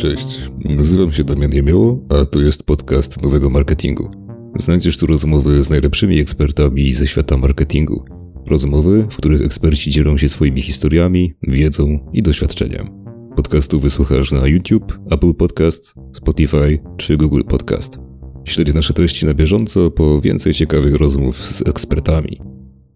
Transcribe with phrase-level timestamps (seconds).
[0.00, 4.10] Cześć, nazywam się Damian Jemioło, a to jest podcast Nowego Marketingu.
[4.56, 8.04] Znajdziesz tu rozmowy z najlepszymi ekspertami ze świata marketingu.
[8.46, 12.88] Rozmowy, w których eksperci dzielą się swoimi historiami, wiedzą i doświadczeniem.
[13.36, 17.98] Podcastu wysłuchasz na YouTube, Apple Podcast, Spotify czy Google Podcast.
[18.44, 22.40] Śledź nasze treści na bieżąco po więcej ciekawych rozmów z ekspertami.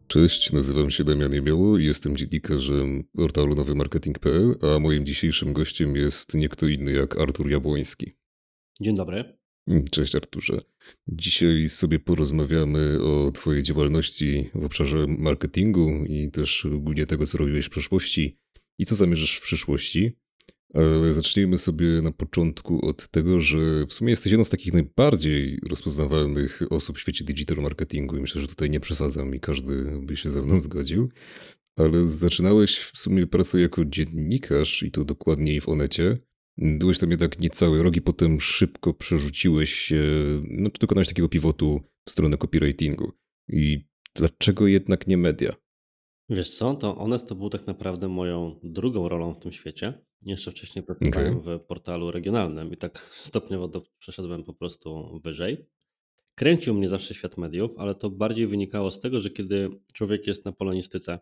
[0.06, 6.34] Cześć, nazywam się Damian Jemioło i jestem dziennikarzem portalu nowymarketing.pl, a moim dzisiejszym gościem jest
[6.34, 8.12] nie kto inny jak Artur Jabłoński.
[8.80, 9.38] Dzień dobry.
[9.90, 10.60] Cześć Arturze.
[11.08, 17.66] Dzisiaj sobie porozmawiamy o Twojej działalności w obszarze marketingu i też ogólnie tego, co robiłeś
[17.66, 18.38] w przeszłości
[18.78, 20.18] i co zamierzasz w przyszłości.
[21.10, 26.60] Zacznijmy sobie na początku od tego, że w sumie jesteś jedną z takich najbardziej rozpoznawalnych
[26.70, 30.30] osób w świecie digital marketingu i myślę, że tutaj nie przesadzam i każdy by się
[30.30, 31.08] ze mną zgodził.
[31.76, 36.18] Ale zaczynałeś w sumie pracę jako dziennikarz i to dokładniej w Onecie.
[36.58, 40.02] Byłeś tam jednak niecały rok i potem szybko przerzuciłeś się,
[40.48, 43.12] no dokonałeś takiego pivotu w stronę copywritingu.
[43.48, 45.63] I dlaczego jednak nie media?
[46.30, 50.04] Wiesz co, to Onet to był tak naprawdę moją drugą rolą w tym świecie.
[50.22, 51.58] Jeszcze wcześniej pracowałem Okej.
[51.58, 55.66] w portalu regionalnym i tak stopniowo do, przeszedłem po prostu wyżej.
[56.34, 60.44] Kręcił mnie zawsze świat mediów, ale to bardziej wynikało z tego, że kiedy człowiek jest
[60.44, 61.18] na polonistyce,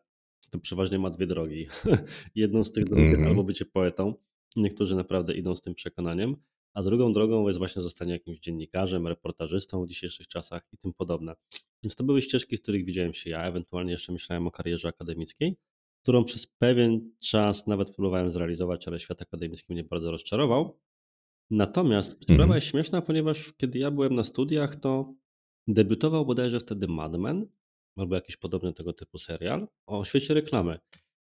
[0.51, 1.67] to przeważnie ma dwie drogi.
[2.35, 3.29] Jedną z tych dróg jest Mhm.
[3.29, 4.15] albo bycie poetą,
[4.57, 6.37] niektórzy naprawdę idą z tym przekonaniem,
[6.75, 11.35] a drugą drogą jest właśnie zostanie jakimś dziennikarzem, reportażystą w dzisiejszych czasach i tym podobne.
[11.83, 15.57] Więc to były ścieżki, w których widziałem się ja, ewentualnie jeszcze myślałem o karierze akademickiej,
[16.03, 20.79] którą przez pewien czas nawet próbowałem zrealizować, ale świat akademicki mnie bardzo rozczarował.
[21.51, 22.55] Natomiast sprawa Mhm.
[22.55, 25.15] jest śmieszna, ponieważ kiedy ja byłem na studiach, to
[25.69, 27.47] debiutował bodajże wtedy Mad Men
[27.97, 30.79] albo jakiś podobny tego typu serial o świecie reklamy.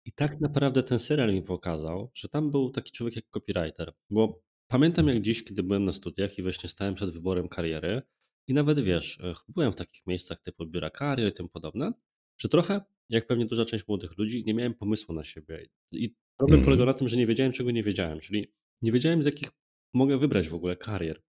[0.04, 3.92] I tak naprawdę ten serial mi pokazał, że tam był taki człowiek jak copywriter.
[4.10, 8.02] Bo pamiętam jak dziś, kiedy byłem na studiach i właśnie stałem przed wyborem kariery,
[8.46, 11.92] i nawet wiesz, e, byłem w takich miejscach typu biura karier i tym podobne,
[12.38, 15.68] że trochę, jak pewnie duża część młodych ludzi, nie miałem pomysłu na siebie.
[15.92, 16.94] I problem polegał Mhm.
[16.94, 18.44] na tym, że nie wiedziałem, czego nie wiedziałem, czyli
[18.82, 19.50] nie wiedziałem, z jakich
[19.94, 21.22] mogę wybrać w ogóle karier.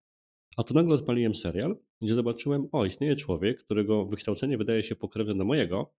[0.57, 5.35] A tu nagle odpaliłem serial, gdzie zobaczyłem, o, istnieje człowiek, którego wykształcenie wydaje się pokrewne
[5.35, 5.93] do mojego,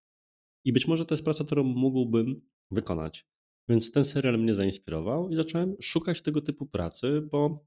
[0.64, 3.26] i być może to jest praca, którą mógłbym wykonać.
[3.69, 7.66] Więc ten serial mnie zainspirował i zacząłem szukać tego typu pracy, bo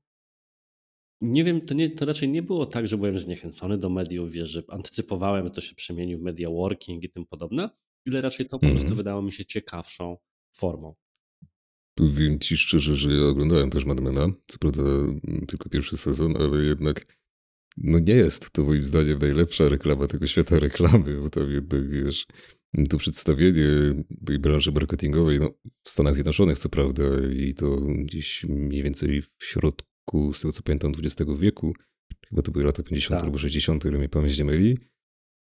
[1.21, 4.49] nie wiem, to, nie, to raczej nie było tak, że byłem zniechęcony do mediów, wiesz,
[4.49, 7.69] że antycypowałem, że to się przemieni w media working i tym podobne,
[8.05, 8.95] ile raczej to po prostu Mhm.
[8.95, 10.17] wydało mi się ciekawszą
[10.55, 10.95] formą.
[11.95, 16.63] Powiem ci szczerze, że ja oglądałem też Madmena, co prawda mm, tylko pierwszy sezon, ale
[16.63, 17.17] jednak
[17.77, 22.27] no nie jest to moim zdaniem najlepsza reklama tego świata reklamy, bo tam jednak, wiesz,
[22.89, 23.65] to przedstawienie
[24.25, 25.49] tej branży marketingowej, no
[25.83, 27.03] w Stanach Zjednoczonych co prawda
[27.35, 29.86] i to gdzieś mniej więcej w środku,
[30.33, 31.73] z tego co pamiętam, XX wieku,
[32.29, 33.25] chyba to były lata 50 Tak.
[33.25, 34.77] albo 60, ile mnie pamięć nie myli,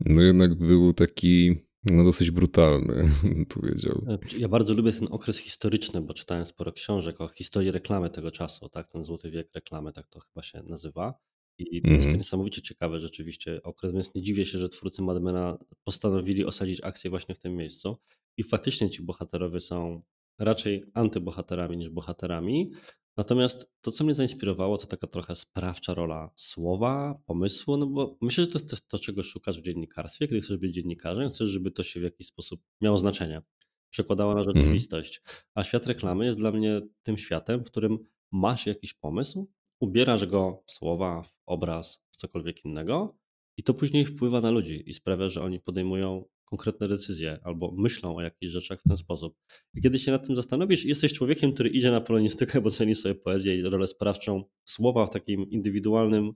[0.06, 3.09] no jednak był taki, no dosyć brutalny,
[3.56, 4.06] powiedział.
[4.07, 8.31] E, Ja bardzo lubię ten okres historyczny, bo czytałem sporo książek o historii reklamy tego
[8.31, 8.91] czasu, tak?
[8.91, 11.13] Ten złoty wiek reklamy, tak to chyba się nazywa.
[11.57, 12.17] I jest to Mhm.
[12.17, 17.35] niesamowicie ciekawy rzeczywiście okres, więc nie dziwię się, że twórcy Madmena postanowili osadzić akcję właśnie
[17.35, 17.97] w tym miejscu.
[18.38, 20.01] I faktycznie ci bohaterowie są
[20.44, 22.72] raczej antybohaterami niż bohaterami.
[23.18, 28.44] Natomiast to, co mnie zainspirowało, to taka trochę sprawcza rola słowa, pomysłu, no bo myślę,
[28.44, 30.28] że to jest też to, czego szukasz w dziennikarstwie.
[30.28, 33.41] Kiedy chcesz być dziennikarzem, chcesz, żeby to się w jakiś sposób miało znaczenie,
[33.90, 34.57] przekładało na Mhm.
[34.57, 35.22] rzeczywistość.
[35.56, 37.97] A świat reklamy jest dla mnie tym światem, w którym
[38.31, 43.18] masz jakiś pomysł, ubierasz go w słowa, w obraz, w cokolwiek innego
[43.58, 48.16] i to później wpływa na ludzi i sprawia, że oni podejmują konkretne decyzje albo myślą
[48.16, 49.35] o jakichś rzeczach w ten sposób.
[49.73, 53.16] I kiedy się nad tym zastanowisz, jesteś człowiekiem, który idzie na polonistykę, bo ceni sobie
[53.16, 56.31] poezję i rolę sprawczą słowa w takim indywidualnym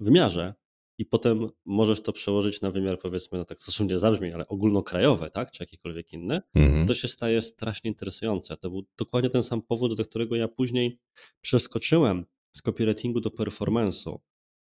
[0.00, 0.54] wymiarze
[0.98, 5.50] i potem możesz to przełożyć na wymiar powiedzmy, no tak stosuncznie zabrzmi, ale ogólnokrajowy, tak,
[5.50, 6.86] czy jakikolwiek inny, Mhm.
[6.86, 8.56] to się staje strasznie interesujące.
[8.56, 10.98] To był dokładnie ten sam powód, do którego ja później
[11.40, 14.18] przeskoczyłem z copywritingu do performance'u,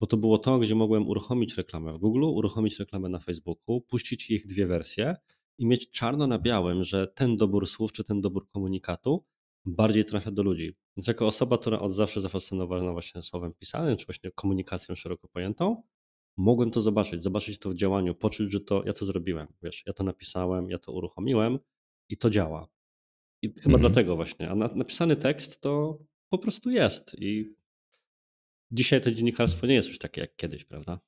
[0.02, 4.32] bo to było to, gdzie mogłem uruchomić reklamę w Google, uruchomić reklamę na Facebooku, puścić
[4.32, 5.16] ich dwie wersje
[5.58, 9.26] i mieć czarno na białym, że ten dobór słów czy ten dobór komunikatu
[9.66, 10.76] bardziej trafia do ludzi.
[10.98, 15.84] Więc jako osoba, która od zawsze zafascynowana właśnie słowem pisanym, czy właśnie komunikacją szeroko pojętą,
[16.38, 19.94] mogłem to zobaczyć, zobaczyć to w działaniu, poczuć, że to ja to zrobiłem, wiesz, ja
[19.94, 21.60] to napisałem, ja to uruchomiłem
[22.10, 22.68] i to działa.
[23.42, 23.82] I chyba Mhm.
[23.82, 26.00] dlatego właśnie, a na, napisany tekst to
[26.30, 27.56] po prostu jest i
[28.72, 31.00] dzisiaj to dziennikarstwo nie jest już takie jak kiedyś, prawda?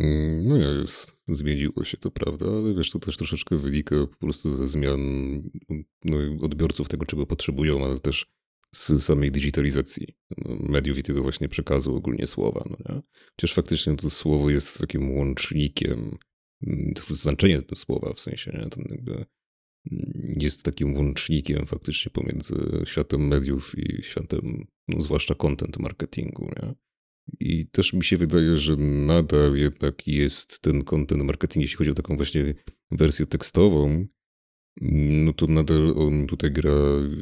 [0.00, 4.56] Mm, No jest, zmieniło się to, prawda, ale wiesz, to też troszeczkę wynika po prostu
[4.56, 5.00] ze zmian
[6.04, 8.26] no, odbiorców tego, czego potrzebują, ale też
[8.74, 10.06] z samej digitalizacji
[10.60, 12.64] mediów i tego właśnie przekazu ogólnie słowa.
[12.70, 13.02] No nie?
[13.36, 16.18] Chociaż faktycznie to słowo jest takim łącznikiem,
[16.66, 18.70] mm, znaczenie tego słowa w sensie, nie?
[18.70, 19.24] To jakby
[20.40, 22.54] jest takim łącznikiem faktycznie pomiędzy
[22.84, 26.50] światem mediów i światem, no zwłaszcza content marketingu.
[26.62, 26.74] Nie?
[27.40, 31.94] I też mi się wydaje, że nadal jednak jest ten content marketing, jeśli chodzi o
[31.94, 32.54] taką właśnie
[32.90, 34.06] wersję tekstową,
[34.80, 36.72] no to nadal on tutaj gra,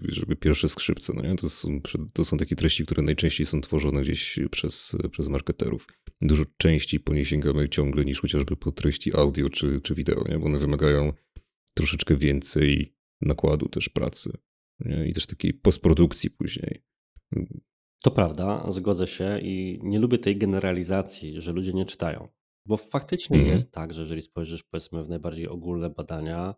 [0.02, 1.12] żeby pierwsze skrzypce.
[1.16, 1.36] No nie?
[1.36, 1.80] To, są,
[2.12, 5.86] to są takie treści, które najczęściej są tworzone gdzieś przez, przez marketerów.
[6.20, 10.38] Dużo częściej po nie sięgamy ciągle niż chociażby po treści audio czy, czy wideo, nie?
[10.38, 11.12] bo one wymagają
[11.74, 14.38] troszeczkę więcej nakładu też pracy
[14.80, 15.08] nie?
[15.08, 16.82] i też takiej postprodukcji później.
[18.02, 22.28] To prawda, zgodzę się i nie lubię tej generalizacji, że ludzie nie czytają.
[22.66, 23.52] Bo faktycznie Mhm.
[23.52, 26.54] jest tak, że jeżeli spojrzysz powiedzmy w najbardziej ogólne badania,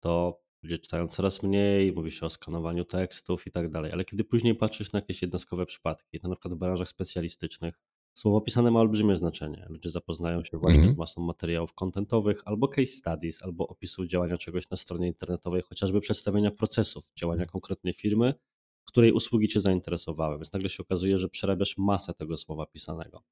[0.00, 3.92] to ludzie czytają coraz mniej, mówi się o skanowaniu tekstów i tak dalej.
[3.92, 7.80] Ale kiedy później patrzysz na jakieś jednostkowe przypadki, to na przykład w branżach specjalistycznych,
[8.14, 9.66] słowo pisane ma olbrzymie znaczenie.
[9.68, 10.94] Ludzie zapoznają się właśnie Mhm.
[10.94, 16.00] z masą materiałów kontentowych, albo case studies, albo opisów działania czegoś na stronie internetowej, chociażby
[16.00, 18.34] przedstawienia procesów działania konkretnej firmy,
[18.84, 20.36] której usługi Cię zainteresowały.
[20.36, 23.22] Więc nagle się okazuje, że przerabiasz masę tego słowa pisanego.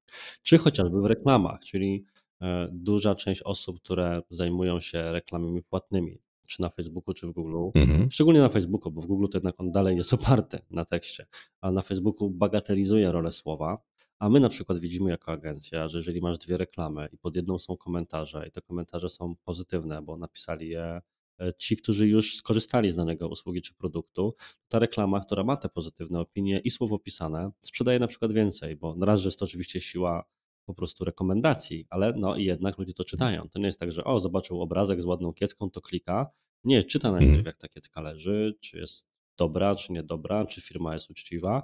[0.43, 2.05] Czy chociażby w reklamach, czyli
[2.41, 7.57] e, duża część osób, które zajmują się reklamami płatnymi, czy na Facebooku, czy w Google,
[7.75, 8.11] Mhm.
[8.11, 11.25] szczególnie na Facebooku, bo w Google to jednak on dalej jest oparty na tekście,
[11.61, 13.77] a na Facebooku bagatelizuje rolę słowa.
[14.19, 17.59] A my na przykład widzimy jako agencja, że jeżeli masz dwie reklamy i pod jedną
[17.59, 21.01] są komentarze i te komentarze są pozytywne, bo napisali je
[21.39, 24.35] e, ci, którzy już skorzystali z danego usługi czy produktu,
[24.67, 28.95] ta reklama, która ma te pozytywne opinie i słowo pisane, sprzedaje na przykład więcej, bo
[28.95, 30.23] na raz, że jest to oczywiście siła
[30.65, 33.49] po prostu rekomendacji, ale no i jednak ludzie to czytają.
[33.49, 36.31] To nie jest tak, że o, zobaczył obrazek z ładną kiecką, to klika.
[36.63, 37.45] Nie, czyta najpierw, Mhm.
[37.45, 41.63] jak ta kiecka leży, czy jest dobra, czy niedobra, czy firma jest uczciwa.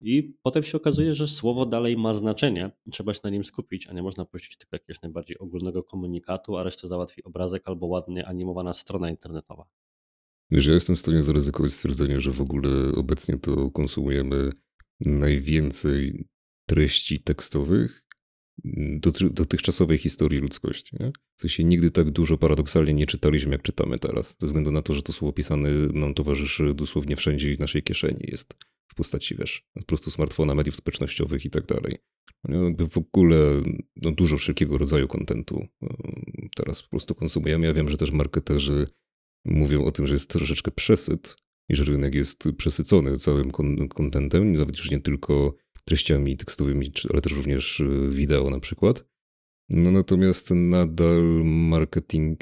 [0.00, 3.92] I potem się okazuje, że słowo dalej ma znaczenie trzeba się na nim skupić, a
[3.92, 8.72] nie można puścić tylko jakiegoś najbardziej ogólnego komunikatu, a resztę załatwi obrazek albo ładnie animowana
[8.72, 9.64] strona internetowa.
[10.50, 14.50] Wiesz, ja jestem w stanie zaryzykować stwierdzenie, że w ogóle obecnie to konsumujemy
[15.00, 16.24] najwięcej
[16.66, 18.02] treści tekstowych
[19.30, 20.96] dotychczasowej historii ludzkości.
[21.00, 21.12] Nie?
[21.36, 24.36] W sensie nigdy tak dużo paradoksalnie nie czytaliśmy, jak czytamy teraz.
[24.38, 28.20] Ze względu na to, że to słowo pisane nam towarzyszy dosłownie wszędzie w naszej kieszeni
[28.22, 28.54] jest
[28.88, 31.98] w postaci, wiesz, po prostu smartfona, mediów społecznościowych i tak dalej.
[32.48, 33.62] No, w ogóle
[33.96, 35.66] no, dużo wszelkiego rodzaju kontentu
[36.56, 37.66] teraz po prostu konsumujemy.
[37.66, 38.86] Ja wiem, że też marketerzy
[39.44, 41.36] mówią o tym, że jest troszeczkę przesyt
[41.68, 45.54] i że rynek jest przesycony całym kon- kontentem, nawet już nie tylko
[45.90, 49.04] treściami tekstowymi, ale też również y, wideo na przykład.
[49.68, 52.40] No natomiast nadal marketing,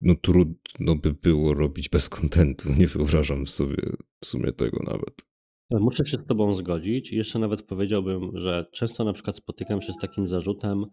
[0.00, 2.68] no trudno by było robić bez kontentu.
[2.78, 3.76] Nie wyobrażam sobie
[4.22, 5.26] w sumie tego nawet.
[5.70, 7.12] Muszę się z Tobą zgodzić.
[7.12, 10.84] Jeszcze nawet powiedziałbym, że często na przykład spotykam się z takim zarzutem,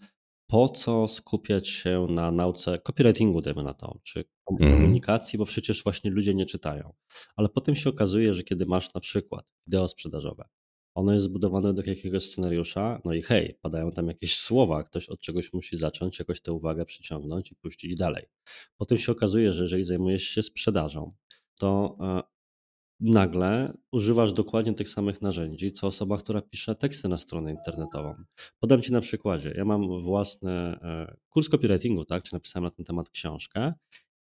[0.47, 4.73] po co skupiać się na nauce copywritingu, dajmy na to, czy Mhm.
[4.73, 6.93] komunikacji, bo przecież właśnie ludzie nie czytają.
[7.35, 10.43] Ale potem się okazuje, że kiedy masz na przykład wideo sprzedażowe,
[10.95, 15.19] ono jest zbudowane do jakiegoś scenariusza, no i hej, padają tam jakieś słowa, ktoś od
[15.19, 18.25] czegoś musi zacząć, jakoś tę uwagę przyciągnąć i puścić dalej.
[18.77, 21.13] Potem się okazuje, że jeżeli zajmujesz się sprzedażą,
[21.59, 22.33] to e,
[22.99, 28.15] nagle używasz dokładnie tych samych narzędzi, co osoba, która pisze teksty na stronę internetową.
[28.59, 29.53] Podam Ci na przykładzie.
[29.57, 33.73] Ja mam własny e, kurs copywritingu, tak, czy napisałem na ten temat książkę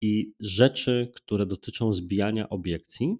[0.01, 3.17] i rzeczy, które dotyczą zbijania obiekcji,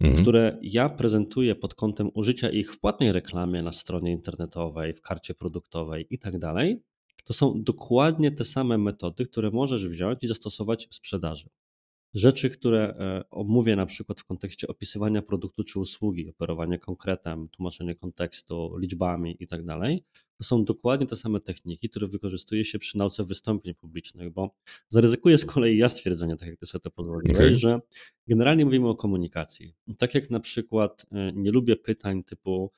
[0.00, 0.22] Mhm.
[0.22, 5.34] które ja prezentuję pod kątem użycia ich w płatnej reklamie na stronie internetowej, w karcie
[5.34, 6.82] produktowej i tak dalej,
[7.24, 11.48] to są dokładnie te same metody, które możesz wziąć i zastosować w sprzedaży.
[12.14, 17.94] Rzeczy, które e, omówię na przykład w kontekście opisywania produktu czy usługi, operowanie konkretem, tłumaczenie
[17.94, 20.04] kontekstu, liczbami i tak dalej,
[20.38, 24.54] to są dokładnie te same techniki, które wykorzystuje się przy nauce wystąpień publicznych, bo
[24.88, 27.54] zaryzykuję z kolei ja stwierdzenie, tak jak ty sobie to pozwoliłeś, Okej.
[27.54, 27.80] że
[28.26, 29.74] generalnie mówimy o komunikacji.
[29.98, 32.72] Tak jak na przykład e, nie lubię pytań typu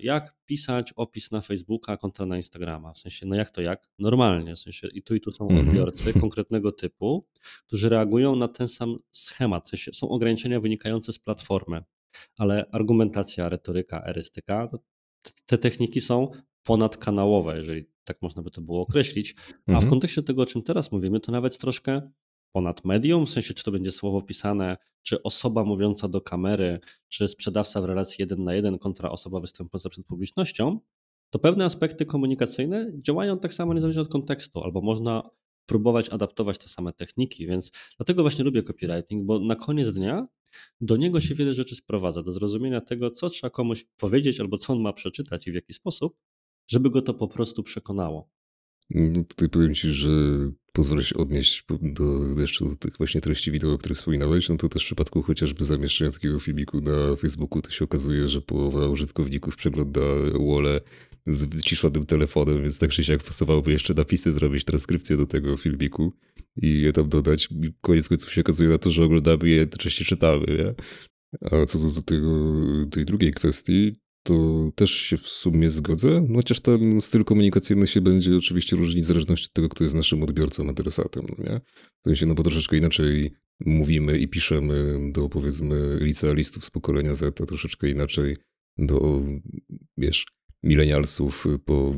[0.00, 3.88] jak pisać opis na Facebooka kontra na Instagrama, w sensie no jak to jak?
[3.98, 5.68] Normalnie, w sensie i tu i tu są Mhm.
[5.68, 7.26] odbiorcy konkretnego typu,
[7.66, 9.66] którzy reagują na ten sam schemat.
[9.66, 11.82] W sensie są ograniczenia wynikające z platformy,
[12.38, 14.68] ale argumentacja, retoryka, erystyka,
[15.46, 16.30] te techniki są
[16.62, 19.34] ponadkanałowe, jeżeli tak można by to było określić.
[19.50, 19.90] A w Mhm.
[19.90, 22.10] kontekście tego, o czym teraz mówimy, to nawet troszkę
[22.52, 26.78] ponad medium, w sensie czy to będzie słowo pisane, czy osoba mówiąca do kamery,
[27.08, 30.80] czy sprzedawca w relacji jeden na jeden kontra osoba występująca przed publicznością,
[31.30, 35.30] to pewne aspekty komunikacyjne działają tak samo niezależnie od kontekstu, albo można
[35.66, 40.26] próbować adaptować te same techniki, więc dlatego właśnie lubię copywriting, bo na koniec dnia
[40.80, 44.72] do niego się wiele rzeczy sprowadza, do zrozumienia tego, co trzeba komuś powiedzieć albo co
[44.72, 46.16] on ma przeczytać i w jaki sposób,
[46.68, 48.30] żeby go to po prostu przekonało.
[48.90, 50.10] No tutaj powiem ci, że
[50.72, 54.68] pozwolę się odnieść do, jeszcze do tych właśnie treści wideo, o których wspominałeś, no to
[54.68, 59.56] też w przypadku chociażby zamieszczenia takiego filmiku na Facebooku, to się okazuje, że połowa użytkowników
[59.56, 60.00] przegląda
[60.38, 60.80] wole
[61.26, 66.12] z wyciszonym telefonem, więc tak czy siak pasowałoby jeszcze napisy zrobić, transkrypcję do tego filmiku
[66.56, 67.48] i je tam dodać.
[67.80, 70.74] Koniec końców się okazuje na to, że oglądamy je, jednocześnie czytamy, nie?
[71.50, 72.28] A co do tego,
[72.90, 73.92] tej drugiej kwestii,
[74.28, 79.04] to też się w sumie zgodzę, no chociaż ten styl komunikacyjny się będzie oczywiście różnić
[79.04, 81.60] w zależności od tego, kto jest naszym odbiorcą, adresatem, no nie?
[82.00, 87.40] W sensie, no bo troszeczkę inaczej mówimy i piszemy do, powiedzmy, licealistów z pokolenia Z,
[87.40, 88.36] a troszeczkę inaczej
[88.78, 89.22] do,
[89.96, 90.26] wiesz,
[90.62, 91.94] milenialsów po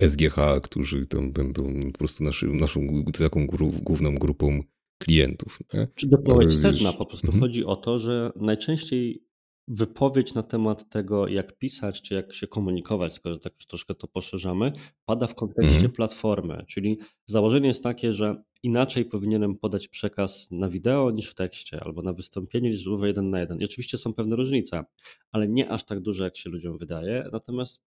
[0.00, 3.46] SGH, którzy tam będą po prostu naszy, naszą taką
[3.82, 4.62] główną grupą
[4.98, 5.58] klientów.
[5.74, 5.88] Nie?
[5.94, 6.92] Czy dopełnić sedna?
[6.92, 7.40] Po prostu mm -hmm.
[7.40, 9.25] chodzi o to, że najczęściej
[9.68, 14.08] wypowiedź na temat tego, jak pisać, czy jak się komunikować, skoro tak już troszkę to
[14.08, 14.72] poszerzamy,
[15.04, 15.92] pada w kontekście Mhm.
[15.92, 16.64] platformy.
[16.68, 22.02] Czyli założenie jest takie, że inaczej powinienem podać przekaz na wideo niż w tekście, albo
[22.02, 23.60] na wystąpieniu niż rozmowę jeden na jeden.
[23.60, 24.84] I oczywiście są pewne różnice,
[25.32, 27.28] ale nie aż tak duże, jak się ludziom wydaje.
[27.32, 27.82] Natomiast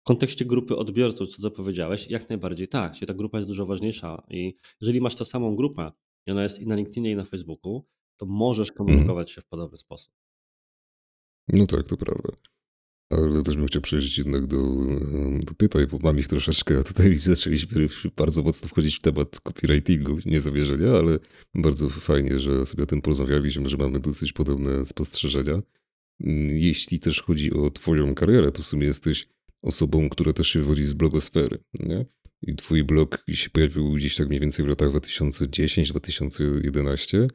[0.00, 2.92] w kontekście grupy odbiorców, co, co powiedziałeś, jak najbardziej tak.
[2.94, 4.22] Czyli ta grupa jest dużo ważniejsza.
[4.30, 5.92] I jeżeli masz tę samą grupę,
[6.26, 7.84] i ona jest i na LinkedInie, i na Facebooku,
[8.16, 8.86] to możesz Mhm.
[8.88, 10.14] komunikować się w podobny sposób.
[11.48, 12.32] No tak, to prawda.
[13.12, 14.56] Ale też bym chciał przejść jednak do,
[15.42, 20.18] do pytań, bo mam ich troszeczkę, a tutaj zaczęliśmy bardzo mocno wchodzić w temat copywritingu,
[20.26, 21.18] nie zamierzenia, ale
[21.54, 25.62] bardzo fajnie, że sobie o tym porozmawialiśmy, że mamy dosyć podobne spostrzeżenia.
[26.52, 29.28] Jeśli też chodzi o twoją karierę, to w sumie jesteś
[29.62, 32.06] osobą, która też się wywodzi z blogosfery, nie?
[32.42, 37.28] I twój blog się pojawił gdzieś tak mniej więcej w latach 2010-2011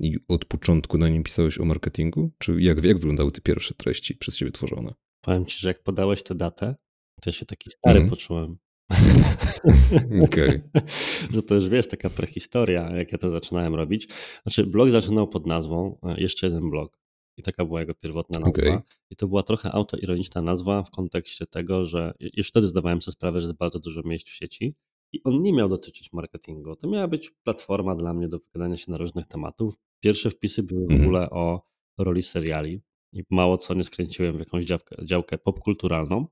[0.00, 2.30] i od początku na nim pisałeś o marketingu?
[2.38, 4.94] Czy jak, jak wyglądały te pierwsze treści przez ciebie tworzone?
[5.20, 6.74] Powiem ci, że jak podałeś tę datę,
[7.20, 8.10] to ja się taki stary Mhm.
[8.10, 8.56] poczułem.
[10.24, 10.60] Okej.
[11.34, 14.08] że to już wiesz, taka prehistoria, jak ja to zaczynałem robić.
[14.42, 16.98] Znaczy, blog zaczynał pod nazwą e, Jeszcze jeden blog.
[17.36, 18.60] I taka była jego pierwotna nazwa.
[18.60, 18.78] Okej.
[19.10, 23.40] I to była trochę autoironiczna nazwa w kontekście tego, że już wtedy zdawałem sobie sprawę,
[23.40, 24.74] że jest bardzo dużo miejsc w sieci.
[25.12, 26.76] I on nie miał dotyczyć marketingu.
[26.76, 29.74] To miała być platforma dla mnie do wygadania się na różnych tematów.
[30.00, 31.02] Pierwsze wpisy były w Mhm.
[31.02, 31.62] ogóle o
[31.98, 32.80] roli seriali
[33.12, 36.26] i mało co nie skręciłem w jakąś działkę, działkę popkulturalną.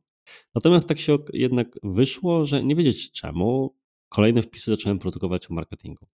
[0.54, 3.76] Natomiast tak się jednak wyszło, że nie wiedzieć czemu,
[4.08, 6.06] kolejne wpisy zacząłem produkować o marketingu.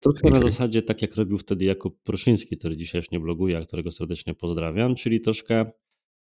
[0.00, 0.50] Troszkę na Okej.
[0.50, 4.34] zasadzie tak jak robił wtedy Jakub Pruszyński, który dzisiaj już nie bloguje, a którego serdecznie
[4.34, 5.70] pozdrawiam, czyli troszkę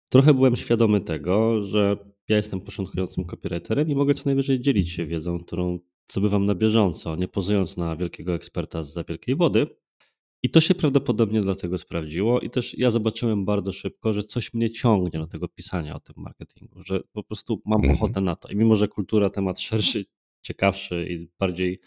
[0.09, 1.97] Trochę byłem świadomy tego, że
[2.29, 5.79] ja jestem początkującym copywriterem i mogę co najwyżej dzielić się wiedzą, którą
[6.11, 9.67] zdobywam na bieżąco, nie pozując na wielkiego eksperta z wielkiej wody.
[10.43, 12.41] I to się prawdopodobnie dlatego sprawdziło.
[12.41, 16.15] I też ja zobaczyłem bardzo szybko, że coś mnie ciągnie do tego pisania o tym
[16.19, 17.95] marketingu, że po prostu mam Mhm.
[17.95, 18.49] ochotę na to.
[18.49, 20.05] I mimo, że kultura temat szerszy,
[20.43, 21.81] ciekawszy i bardziej,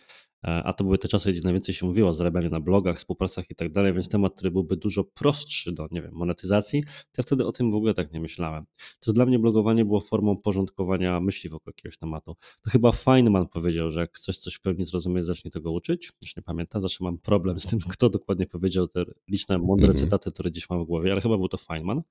[0.48, 3.56] a to były te czasy, gdzie najwięcej się mówiło o zarabianiu na blogach, współpracach i
[3.56, 7.46] tak dalej, więc temat, który byłby dużo prostszy do, nie wiem, monetyzacji, to ja wtedy
[7.46, 8.66] o tym w ogóle tak nie myślałem.
[9.00, 12.36] To dla mnie blogowanie było formą porządkowania myśli wokół jakiegoś tematu.
[12.62, 16.12] To chyba Feynman powiedział, że jak chcesz coś w pełni zrozumieć, zacznij tego uczyć.
[16.22, 20.06] Już nie pamiętam, zawsze mam problem z tym, kto dokładnie powiedział te liczne, mądre Mhm.
[20.06, 22.02] cytaty, które dziś mam w głowie, ale chyba był to Feynman.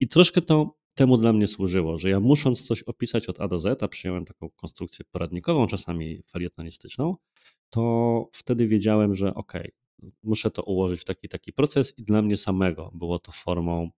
[0.00, 3.58] I troszkę to temu dla mnie służyło, że ja musząc coś opisać od A do
[3.58, 7.16] Z, a przyjąłem taką konstrukcję poradnikową, czasami felietonistyczną,
[7.70, 9.72] to wtedy wiedziałem, że okej,
[10.22, 13.90] muszę to ułożyć w taki taki proces i dla mnie samego było to formą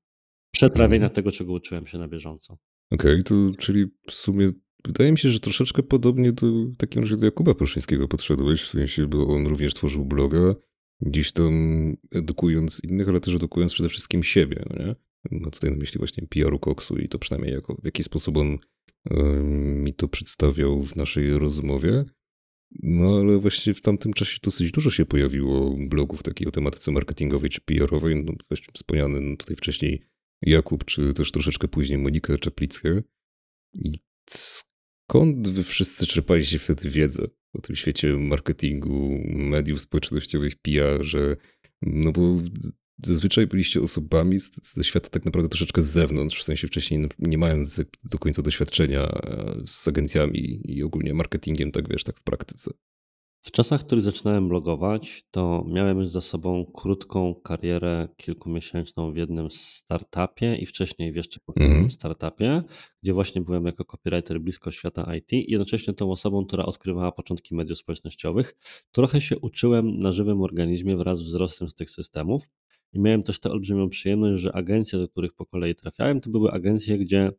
[0.54, 1.14] przetrawienia Mhm.
[1.14, 2.58] tego, czego uczyłem się na bieżąco.
[2.90, 4.50] Okej, to czyli w sumie
[4.86, 6.46] wydaje mi się, że troszeczkę podobnie do
[6.78, 10.54] takim razie do Jakuba Pruszyńskiego podszedłeś, w sensie, bo on również tworzył bloga,
[11.00, 11.52] gdzieś tam
[12.12, 14.94] edukując innych, ale też edukując przede wszystkim siebie, no nie?
[15.30, 18.58] No tutaj na myśli właśnie PR-u Koksu i to przynajmniej jako, w jaki sposób on
[19.74, 22.04] mi to przedstawiał w naszej rozmowie.
[22.82, 27.50] No ale właśnie w tamtym czasie dosyć dużo się pojawiło blogów takich o tematyce marketingowej
[27.50, 28.24] czy PR-owej.
[28.24, 30.02] No, właśnie wspomniany no, tutaj wcześniej
[30.42, 33.02] Jakub, czy też troszeczkę później Monikę Czaplickę.
[33.74, 33.98] I
[34.30, 41.36] skąd wy wszyscy czerpaliście wtedy wiedzę o tym świecie marketingu, mediów społecznościowych, PR, że
[41.82, 42.36] no bo
[43.04, 47.82] zazwyczaj byliście osobami ze świata tak naprawdę troszeczkę z zewnątrz, w sensie wcześniej nie mając
[48.04, 52.70] do końca doświadczenia e, z agencjami i ogólnie marketingiem, tak wiesz, tak w praktyce.
[53.44, 59.16] W czasach, w których zaczynałem blogować, to miałem już za sobą krótką karierę kilkumiesięczną w
[59.16, 61.90] jednym startupie i wcześniej w jeszcze poprzednim Mhm.
[61.90, 62.62] startupie,
[63.02, 67.54] gdzie właśnie byłem jako copywriter blisko świata IT i jednocześnie tą osobą, która odkrywała początki
[67.54, 68.54] mediów społecznościowych.
[68.92, 72.42] Trochę się uczyłem na żywym organizmie wraz z wzrostem z tych systemów.
[72.92, 76.50] I miałem też tę olbrzymią przyjemność, że agencje, do których po kolei trafiałem, to były
[76.50, 77.32] agencje, gdzie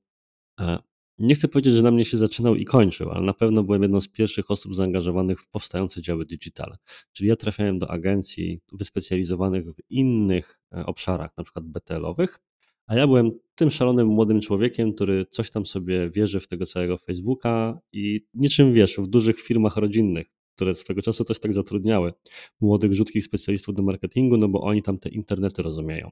[0.60, 0.78] e,
[1.20, 4.00] nie chcę powiedzieć, że na mnie się zaczynał i kończył, ale na pewno byłem jedną
[4.00, 6.74] z pierwszych osób zaangażowanych w powstające działy digital.
[7.12, 12.40] Czyli ja trafiałem do agencji wyspecjalizowanych w innych e, obszarach, na przykład BTL-owych,
[12.88, 16.98] a ja byłem tym szalonym młodym człowiekiem, który coś tam sobie wierzy w tego całego
[16.98, 22.14] Facebooka i niczym wiesz, w dużych firmach rodzinnych, które swego czasu też tak zatrudniały
[22.62, 26.10] młodych, rzutkich specjalistów do marketingu, no bo oni tam te internety rozumieją.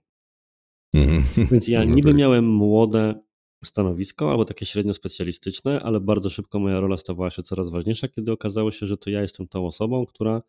[0.94, 1.48] Mhm.
[1.52, 2.18] Więc ja No niby tak.
[2.18, 3.22] miałem młode
[3.66, 8.32] stanowisko albo takie średnio specjalistyczne, ale bardzo szybko moja rola stawała się coraz ważniejsza, kiedy
[8.32, 10.42] okazało się, że to ja jestem tą osobą, która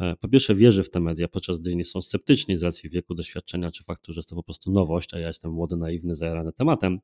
[0.00, 3.14] e, po pierwsze wierzy w te media, podczas gdy inni są sceptyczni z racji wieku,
[3.14, 6.52] doświadczenia czy faktu, że jest to po prostu nowość, a ja jestem młody, naiwny, zajarany
[6.52, 7.00] tematem.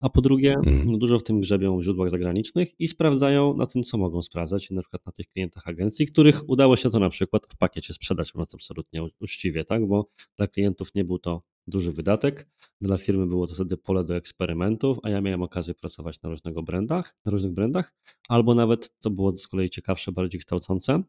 [0.00, 0.90] A po drugie, Mhm.
[0.90, 4.70] no dużo w tym grzebią w źródłach zagranicznych i sprawdzają na tym, co mogą sprawdzać,
[4.70, 7.92] i na przykład na tych klientach agencji, których udało się to na przykład w pakiecie
[7.92, 9.86] sprzedać, mówiąc absolutnie uczciwie, tak?
[9.86, 12.48] Bo dla klientów nie był to duży wydatek,
[12.80, 16.62] dla firmy było to wtedy pole do eksperymentów, a ja miałem okazję pracować na różnego
[16.62, 17.94] brandach, na różnych brandach,
[18.28, 21.02] albo nawet, co było z kolei ciekawsze, bardziej kształcące,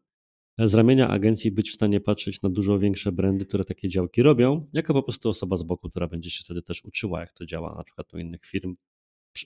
[0.68, 4.66] z ramienia agencji być w stanie patrzeć na dużo większe brandy, które takie działki robią,
[4.72, 7.74] jako po prostu osoba z boku, która będzie się wtedy też uczyła, jak to działa,
[7.76, 8.76] na przykład u innych firm,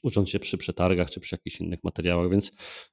[0.02, 2.52] ucząc się przy przetargach czy przy jakichś innych materiałach, więc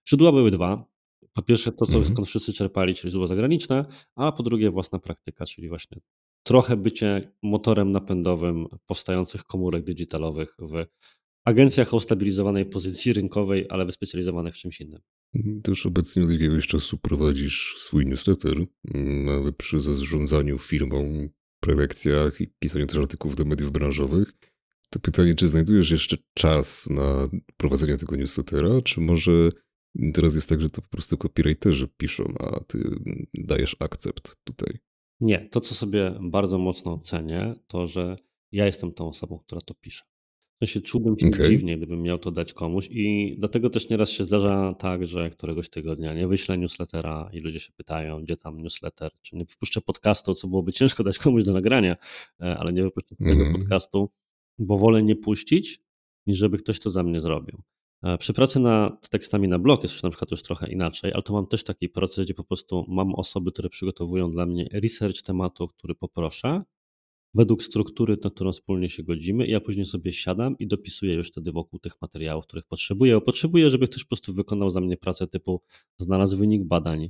[0.10, 0.86] źródła były dwa.
[1.34, 2.06] Po pierwsze to, co Mhm.
[2.06, 3.86] skąd wszyscy czerpali, czyli źródła zagraniczne,
[4.16, 5.98] a po drugie własna praktyka, czyli właśnie
[6.44, 10.86] trochę bycie motorem napędowym powstających komórek digitalowych w
[11.46, 15.02] agencjach o ustabilizowanej pozycji rynkowej, ale wyspecjalizowanych w czymś innym.
[15.64, 18.58] Też obecnie od jakiegoś czasu prowadzisz swój newsletter,
[18.94, 24.34] mm, ale przy zarządzaniu firmą, prelekcjach i pisaniu też artykułów do mediów branżowych.
[24.90, 29.52] To pytanie, czy znajdujesz jeszcze czas na prowadzenie tego newslettera, czy może
[30.14, 32.80] teraz jest tak, że to po prostu copywriterzy piszą, a ty
[33.34, 34.80] dajesz akcept tutaj?
[35.20, 38.16] Nie, to co sobie bardzo mocno cenię, to że
[38.52, 40.04] ja jestem tą osobą, która to pisze.
[40.62, 41.50] W sensie czułbym się Okej.
[41.50, 45.70] dziwnie, gdybym miał to dać komuś i dlatego też nieraz się zdarza tak, że któregoś
[45.70, 50.34] tygodnia nie wyślę newslettera i ludzie się pytają, gdzie tam newsletter, czy nie wypuszczę podcastu,
[50.34, 51.96] co byłoby ciężko dać komuś do nagrania,
[52.42, 53.60] e, ale nie wypuszczę swojego Mhm.
[53.60, 54.10] podcastu,
[54.60, 55.82] bo wolę nie puścić,
[56.28, 57.62] niż żeby ktoś to za mnie zrobił.
[58.04, 61.24] E, Przy pracy nad tekstami na blog jest już na przykład już trochę inaczej, ale
[61.24, 65.22] to mam też taki proces, gdzie po prostu mam osoby, które przygotowują dla mnie research
[65.22, 66.64] tematu, który poproszę,
[67.34, 71.28] według struktury, na którą wspólnie się godzimy, i ja później sobie siadam i dopisuję już
[71.28, 73.14] wtedy wokół tych materiałów, których potrzebuję.
[73.14, 75.62] Bo potrzebuję, żeby ktoś po prostu wykonał za mnie pracę typu
[75.98, 77.10] znalazł wynik badań,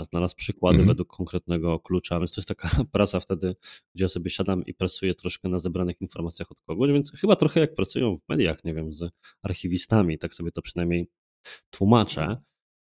[0.00, 0.88] znalazł przykłady Mhm.
[0.88, 3.56] według konkretnego klucza, więc to jest taka praca wtedy,
[3.94, 7.60] gdzie ja sobie siadam i pracuję troszkę na zebranych informacjach od kogoś, więc chyba trochę
[7.60, 9.10] jak pracują w mediach, nie wiem, z
[9.42, 11.08] archiwistami, tak sobie to przynajmniej
[11.70, 12.36] tłumaczę.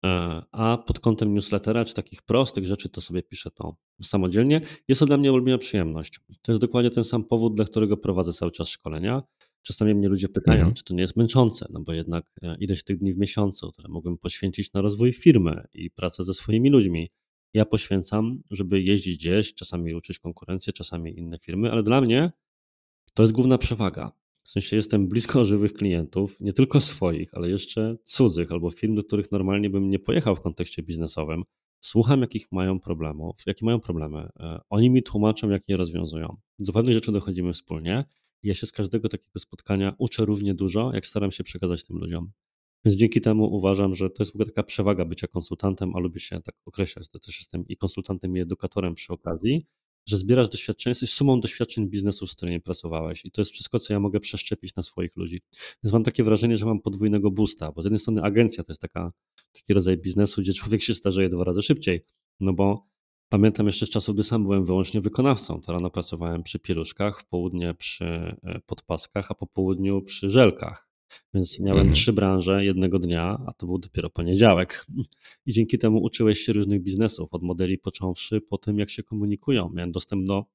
[0.05, 4.61] E, A pod kątem newslettera czy takich prostych rzeczy, to sobie piszę to samodzielnie.
[4.87, 6.19] Jest to dla mnie olbrzymia przyjemność.
[6.41, 9.23] To jest dokładnie ten sam powód, dla którego prowadzę cały czas szkolenia.
[9.61, 10.73] Czasami mnie ludzie pytają, Mhm.
[10.73, 13.89] czy to nie jest męczące, no bo jednak e, ileś tych dni w miesiącu, które
[13.89, 17.09] mogłem poświęcić na rozwój firmy i pracę ze swoimi ludźmi.
[17.53, 22.31] Ja poświęcam, żeby jeździć gdzieś, czasami uczyć konkurencję, czasami inne firmy, ale dla mnie
[23.13, 24.11] to jest główna przewaga.
[24.47, 29.03] W sensie jestem blisko żywych klientów, nie tylko swoich, ale jeszcze cudzych albo firm, do
[29.03, 31.43] których normalnie bym nie pojechał w kontekście biznesowym.
[31.81, 34.29] Słucham, jakich mają problemów, jakie mają problemy.
[34.39, 36.37] E, Oni mi tłumaczą, jak je rozwiązują.
[36.59, 38.05] Do pewnych rzeczy dochodzimy wspólnie.
[38.43, 42.31] Ja się z każdego takiego spotkania uczę równie dużo, jak staram się przekazać tym ludziom.
[42.85, 46.19] Więc dzięki temu uważam, że to jest w ogóle taka przewaga bycia konsultantem, a lubię
[46.19, 47.09] się tak określać.
[47.09, 49.65] To też jestem i konsultantem, i edukatorem przy okazji,
[50.07, 53.93] że zbierasz doświadczenie, jesteś sumą doświadczeń biznesu, z którymi pracowałeś i to jest wszystko, co
[53.93, 55.39] ja mogę przeszczepić na swoich ludzi.
[55.83, 58.81] Więc mam takie wrażenie, że mam podwójnego boosta, bo z jednej strony agencja to jest
[58.81, 59.11] taka,
[59.53, 62.05] taki rodzaj biznesu, gdzie człowiek się starzeje dwa razy szybciej,
[62.39, 62.87] no bo
[63.29, 67.25] pamiętam jeszcze z czasów, gdy sam byłem wyłącznie wykonawcą, to rano pracowałem przy pieluszkach, w
[67.25, 70.86] południe przy e, podpaskach, a po południu przy żelkach.
[71.33, 71.95] Więc miałem Mhm.
[71.95, 74.85] trzy branże jednego dnia, a to był dopiero poniedziałek.
[75.45, 79.69] I dzięki temu uczyłeś się różnych biznesów, od modeli począwszy po tym, jak się komunikują.
[79.73, 80.45] Miałem dostęp do,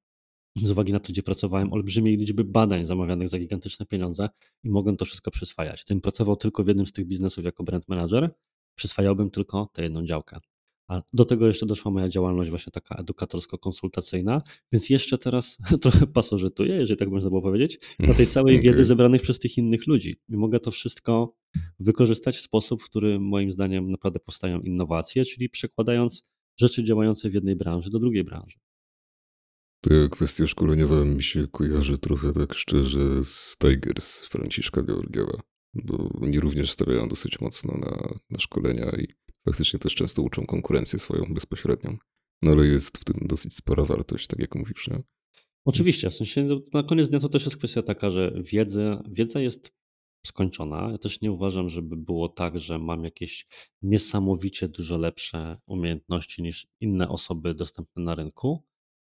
[0.57, 4.29] z uwagi na to, gdzie pracowałem, olbrzymiej liczby badań zamawianych za gigantyczne pieniądze
[4.65, 5.85] i mogłem to wszystko przyswajać.
[5.85, 8.31] Gdybym pracował tylko w jednym z tych biznesów jako brand manager,
[8.75, 10.41] przyswajałbym tylko tę jedną działkę.
[10.89, 14.41] A do tego jeszcze doszła moja działalność właśnie taka edukatorsko-konsultacyjna,
[14.73, 18.71] więc jeszcze teraz trochę pasożytuję, jeżeli tak można było powiedzieć, na tej całej Okej.
[18.71, 20.17] wiedzy zebranych przez tych innych ludzi.
[20.29, 21.37] I mogę to wszystko
[21.79, 26.25] wykorzystać w sposób, w który moim zdaniem naprawdę powstają innowacje, czyli przekładając
[26.57, 28.59] rzeczy działające w jednej branży do drugiej branży.
[29.81, 35.41] Ta kwestia szkoleniowa mi się kojarzy trochę tak szczerze z Tigers Franciszka Georgiewa,
[35.75, 40.99] bo oni również stawiają dosyć mocno na, na szkolenia i faktycznie też często uczą konkurencję
[40.99, 41.97] swoją bezpośrednią.
[42.43, 45.03] No ale jest w tym dosyć spora wartość, tak jak mówisz, nie?
[45.65, 49.41] Oczywiście, w sensie no, na koniec dnia to też jest kwestia taka, że wiedza, wiedza
[49.41, 49.75] jest
[50.27, 50.89] skończona.
[50.93, 53.47] Ja też nie uważam, żeby było tak, że mam jakieś
[53.83, 58.65] niesamowicie dużo lepsze umiejętności niż inne osoby dostępne na rynku,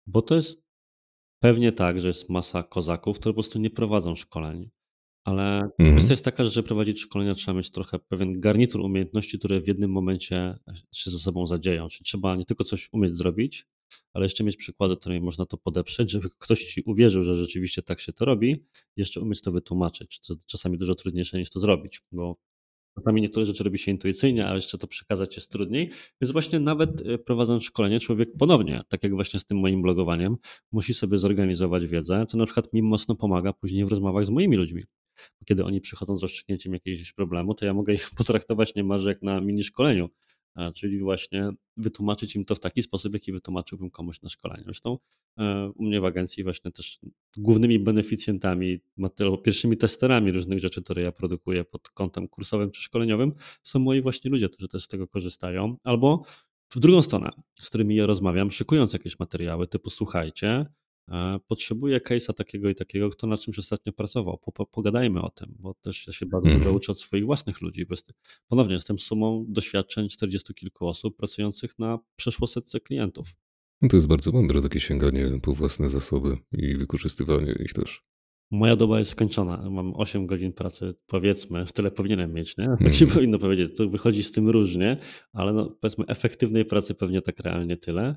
[0.07, 0.65] bo to jest
[1.43, 4.71] pewnie tak, że jest masa kozaków, które po prostu nie prowadzą szkoleń.
[5.25, 6.11] Ale kwestia Mhm.
[6.11, 10.59] jest taka, że prowadzić szkolenia, trzeba mieć trochę pewien garnitur umiejętności, które w jednym momencie
[10.93, 11.89] się ze sobą zadzieją.
[11.89, 13.67] Czyli trzeba nie tylko coś umieć zrobić,
[14.13, 18.01] ale jeszcze mieć przykłady, którymi można to podeprzeć, żeby ktoś ci uwierzył, że rzeczywiście tak
[18.01, 18.65] się to robi,
[18.97, 22.37] jeszcze umieć to wytłumaczyć, co czasami dużo trudniejsze niż to zrobić, bo
[22.99, 25.91] Czasami niektóre rzeczy robi się intuicyjnie, a jeszcze to przekazać jest trudniej.
[26.21, 30.37] Więc właśnie nawet e, prowadząc szkolenie, człowiek ponownie, tak jak właśnie z tym moim blogowaniem,
[30.73, 34.57] musi sobie zorganizować wiedzę, co na przykład mi mocno pomaga później w rozmowach z moimi
[34.57, 34.83] ludźmi.
[35.45, 39.41] Kiedy oni przychodzą z rozstrzygnięciem jakiegoś problemu, to ja mogę ich potraktować niemalże jak na
[39.41, 40.09] mini szkoleniu,
[40.55, 44.65] a, czyli właśnie wytłumaczyć im to w taki sposób, jaki wytłumaczyłbym komuś na szkoleniu.
[44.65, 44.99] Zresztą
[45.39, 46.99] e, u mnie w agencji właśnie też
[47.37, 48.81] głównymi beneficjentami,
[49.45, 54.31] pierwszymi testerami różnych rzeczy, które ja produkuję pod kątem kursowym czy szkoleniowym, są moi właśnie
[54.31, 55.77] ludzie, którzy też z tego korzystają.
[55.85, 56.25] Albo
[56.71, 60.67] w drugą stronę, z którymi ja rozmawiam, szykując jakieś materiały typu słuchajcie, e,
[61.49, 64.39] potrzebuję case'a takiego i takiego, kto na czymś ostatnio pracował.
[64.39, 66.77] Po, po, pogadajmy o tym, bo też ja się bardzo dużo Mhm.
[66.77, 67.87] uczę od swoich własnych ludzi.
[67.87, 68.13] Bo jest,
[68.49, 73.29] ponownie jestem sumą doświadczeń 40 kilku osób pracujących na przeszło setce klientów.
[73.83, 78.03] No to jest bardzo mądre takie sięganie po własne zasoby i wykorzystywanie ich też.
[78.51, 79.71] Moja doba jest skończona.
[79.71, 82.65] Mam 8 godzin pracy, powiedzmy, w tyle powinienem mieć, nie?
[82.85, 83.11] Tak się Mhm.
[83.11, 83.77] powinno powiedzieć.
[83.77, 84.97] To wychodzi z tym różnie,
[85.33, 88.17] ale no, powiedzmy, efektywnej pracy pewnie tak realnie tyle.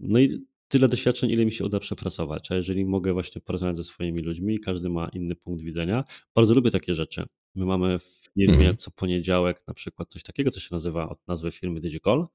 [0.00, 2.52] No i tyle doświadczeń, ile mi się uda przepracować.
[2.52, 6.04] A jeżeli mogę właśnie porozmawiać ze swoimi ludźmi, każdy ma inny punkt widzenia.
[6.34, 7.26] Bardzo lubię takie rzeczy.
[7.54, 8.76] My mamy w firmie Mhm.
[8.76, 12.26] co poniedziałek na przykład coś takiego, co się nazywa od nazwy firmy Digicall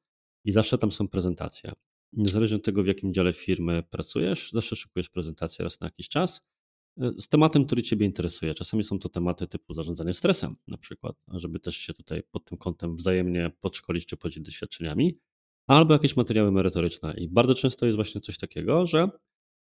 [0.45, 1.71] i zawsze tam są prezentacje.
[2.13, 6.41] Niezależnie od tego, w jakim dziale firmy pracujesz, zawsze szykujesz prezentację raz na jakiś czas
[6.97, 8.53] E, z tematem, który Ciebie interesuje.
[8.53, 12.57] Czasami są to tematy typu zarządzanie stresem, na przykład, żeby też się tutaj pod tym
[12.57, 15.19] kątem wzajemnie podszkolić czy podzielić doświadczeniami,
[15.67, 17.13] albo jakieś materiały merytoryczne.
[17.17, 19.09] I bardzo często jest właśnie coś takiego, że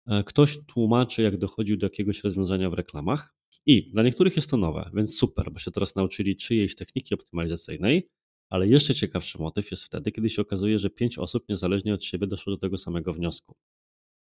[0.08, 3.36] e, ktoś tłumaczy, jak dochodził do jakiegoś rozwiązania w reklamach.
[3.66, 8.10] I dla niektórych jest to nowe, więc super, bo się teraz nauczyli czyjejś techniki optymalizacyjnej,
[8.50, 12.28] ale jeszcze ciekawszy motyw jest wtedy, kiedy się okazuje, że pięć osób niezależnie od siebie
[12.28, 13.56] doszło do tego samego wniosku.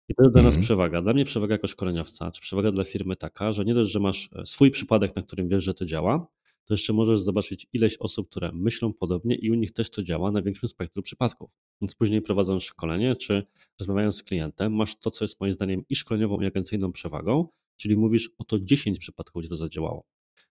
[0.08, 0.64] I to jest dla nas Mhm.
[0.64, 1.02] przewaga.
[1.02, 4.30] Dla mnie przewaga jako szkoleniowca, czy przewaga dla firmy taka, że nie dość, że masz
[4.36, 6.26] e, swój przypadek, na którym wiesz, że to działa,
[6.66, 10.32] to jeszcze możesz zobaczyć ileś osób, które myślą podobnie i u nich też to działa
[10.32, 11.50] na większym spektrum przypadków.
[11.80, 13.46] Więc później prowadząc szkolenie, czy
[13.80, 17.96] rozmawiając z klientem, masz to, co jest moim zdaniem i szkoleniową, i agencyjną przewagą, czyli
[17.96, 20.06] mówisz o to 10 przypadków, gdzie to zadziałało.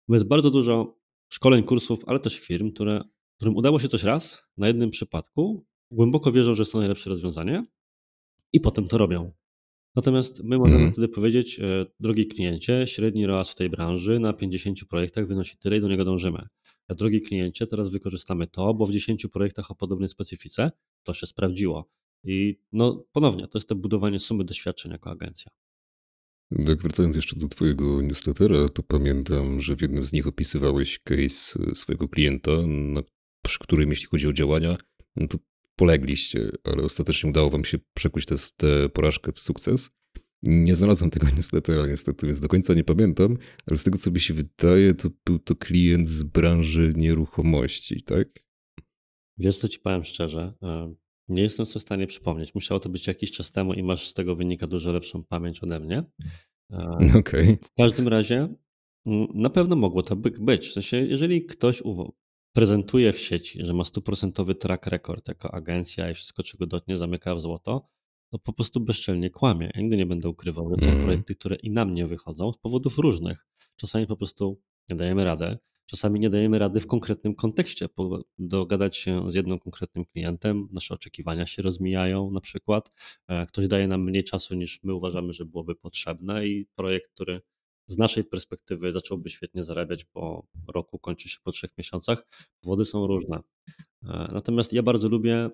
[0.07, 0.97] Bo jest bardzo dużo
[1.29, 3.01] szkoleń, kursów, ale też firm, które,
[3.37, 7.65] którym udało się coś raz na jednym przypadku, głęboko wierzą, że jest to najlepsze rozwiązanie
[8.53, 9.31] i potem to robią.
[9.95, 10.91] Natomiast my możemy Mhm.
[10.93, 15.77] wtedy powiedzieć, e, drogi kliencie, średni ROAS w tej branży na 50 projektach wynosi tyle
[15.77, 16.47] i do niego dążymy.
[16.87, 20.71] A drogi kliencie, teraz wykorzystamy to, bo w 10 projektach o podobnej specyfice
[21.03, 21.89] to się sprawdziło.
[22.23, 25.51] I no ponownie, to jest to budowanie sumy doświadczeń jako agencja.
[26.65, 31.59] Tak wracając jeszcze do twojego newslettera, to pamiętam, że w jednym z nich opisywałeś case
[31.71, 32.51] e, swojego klienta,
[33.45, 34.77] przy którym jeśli chodzi o działania,
[35.15, 35.37] no to
[35.75, 39.91] polegliście, ale ostatecznie udało wam się przekuć tę tę porażkę w sukces.
[40.43, 44.19] Nie znalazłem tego newslettera niestety, więc do końca nie pamiętam, ale z tego co mi
[44.19, 48.27] się wydaje, to był to klient z branży nieruchomości, tak?
[49.37, 50.53] Wiesz, co ci powiem szczerze,
[51.27, 52.55] nie jestem sobie w stanie przypomnieć.
[52.55, 55.79] Musiało to być jakiś czas temu i masz z tego wynika dużo lepszą pamięć ode
[55.79, 56.03] mnie.
[56.71, 57.57] E, Okej.
[57.63, 58.55] W każdym razie
[59.33, 60.67] na pewno mogło to by- być.
[60.67, 61.81] W sensie, jeżeli ktoś
[62.55, 67.35] prezentuje w sieci, że ma stuprocentowy track record jako agencja i wszystko, czego dotnie, zamyka
[67.35, 67.83] w złoto,
[68.31, 69.71] to po prostu bezczelnie kłamie.
[69.75, 72.57] Ja nigdy nie będę ukrywał, że są Mm, projekty, które i na mnie wychodzą z
[72.57, 73.45] powodów różnych.
[73.75, 77.87] Czasami po prostu nie dajemy rady, czasami nie dajemy rady w konkretnym kontekście.
[78.39, 82.91] Dogadać się z jednym konkretnym klientem, nasze oczekiwania się rozmijają na przykład.
[83.27, 87.41] E, Ktoś daje nam mniej czasu niż my uważamy, że byłoby potrzebne i projekt, który
[87.87, 92.27] z naszej perspektywy zacząłby świetnie zarabiać po roku, kończy się po trzech miesiącach.
[92.61, 93.39] Powody są różne.
[94.03, 95.49] E, Natomiast ja bardzo lubię,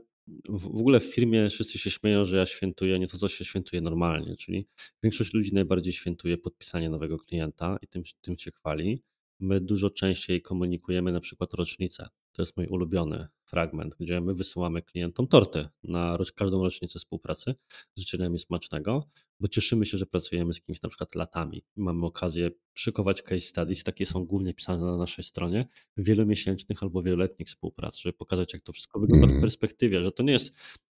[0.49, 3.81] w ogóle w firmie wszyscy się śmieją, że ja świętuję nie to, co się świętuje
[3.81, 4.67] normalnie, czyli
[5.03, 9.03] większość ludzi najbardziej świętuje podpisanie nowego klienta i tym, tym się chwali.
[9.39, 12.07] My dużo częściej komunikujemy na przykład rocznicę.
[12.31, 17.55] To jest mój ulubiony fragment, gdzie my wysyłamy klientom torty na każdą rocznicę współpracy
[17.95, 21.63] z życzeniami smacznego, bo cieszymy się, że pracujemy z kimś na przykład latami.
[21.75, 25.67] Mamy okazję szykować case studies, takie są głównie pisane na naszej stronie,
[25.97, 30.23] wielomiesięcznych albo wieloletnich współprac, żeby pokazać, jak to wszystko wygląda w mm, perspektywie, że to
[30.23, 30.53] nie jest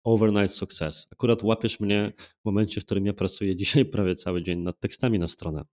[0.03, 1.07] overnight success.
[1.11, 5.19] Akurat łapiesz mnie w momencie, w którym ja pracuję dzisiaj prawie cały dzień nad tekstami
[5.19, 5.63] na stronę,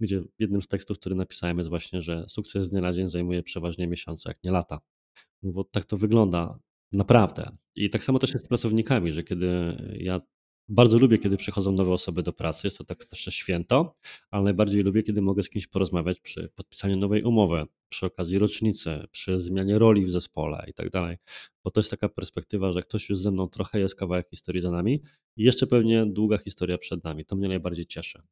[0.00, 3.42] gdzie jednym z tekstów, który napisałem jest właśnie, że sukces z dnia na dzień zajmuje
[3.42, 4.80] przeważnie miesiące, jak nie lata.
[5.44, 6.58] No bo tak to wygląda
[6.92, 7.50] naprawdę.
[7.76, 9.48] I tak samo też jest z pracownikami, że kiedy
[9.98, 10.20] ja
[10.68, 13.96] bardzo lubię, kiedy przychodzą nowe osoby do pracy, jest to tak też święto,
[14.30, 19.06] ale najbardziej lubię, kiedy mogę z kimś porozmawiać przy podpisaniu nowej umowy, przy okazji rocznicy,
[19.10, 21.16] przy zmianie roli w zespole i tak dalej.
[21.64, 24.70] Bo to jest taka perspektywa, że ktoś już ze mną trochę jest kawałek historii za
[24.70, 25.02] nami
[25.36, 27.24] i jeszcze pewnie długa historia przed nami.
[27.24, 28.22] To mnie najbardziej cieszy.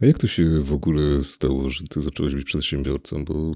[0.00, 3.24] A jak to się w ogóle stało, że ty zacząłeś być przedsiębiorcą?
[3.24, 3.52] Bo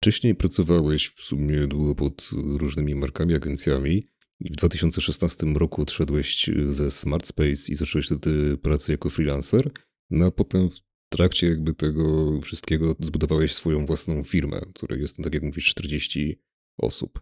[0.00, 4.08] wcześniej pracowałeś w sumie długo pod różnymi markami, agencjami.
[4.40, 9.70] I w 2016 roku odszedłeś ze Smart Space i zacząłeś wtedy pracę jako freelancer,
[10.10, 15.34] no a potem w trakcie jakby tego wszystkiego zbudowałeś swoją własną firmę, której jest, tak
[15.34, 16.40] jak mówisz, 40
[16.78, 17.20] osób.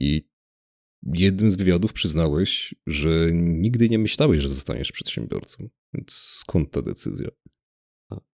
[0.00, 0.28] I
[1.14, 5.68] jednym z wywiadów przyznałeś, że nigdy nie myślałeś, że zostaniesz przedsiębiorcą.
[5.94, 7.28] Więc skąd ta decyzja?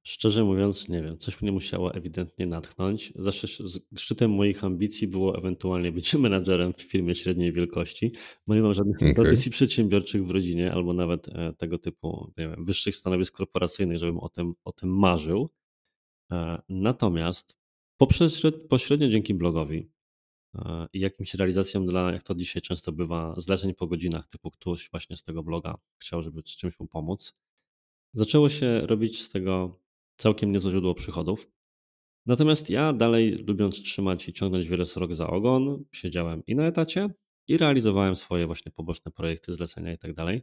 [0.03, 3.13] Szczerze mówiąc, nie wiem, coś mnie musiało ewidentnie natchnąć.
[3.17, 3.49] Zawsze
[3.97, 8.13] szczytem moich ambicji było ewentualnie być menadżerem w firmie średniej wielkości,
[8.47, 9.15] bo nie mam żadnych Okej.
[9.15, 14.29] tradycji przedsiębiorczych w rodzinie albo nawet e, tego typu wiem, wyższych stanowisk korporacyjnych, żebym o
[14.29, 15.49] tym, o tym marzył.
[16.33, 17.59] E, Natomiast
[17.97, 19.91] poprzez, pośrednio dzięki blogowi
[20.55, 24.91] e, i jakimś realizacjom dla, jak to dzisiaj często bywa, zleceń po godzinach, typu ktoś
[24.91, 27.33] właśnie z tego bloga chciał, żeby z czymś mu pomóc,
[28.13, 29.81] zaczęło się robić z tego
[30.17, 31.51] całkiem niezłe źródło przychodów.
[32.27, 37.09] Natomiast ja dalej, lubiąc trzymać i ciągnąć wiele srok za ogon, siedziałem i na etacie,
[37.49, 40.43] i realizowałem swoje właśnie poboczne projekty, zlecenia i tak dalej.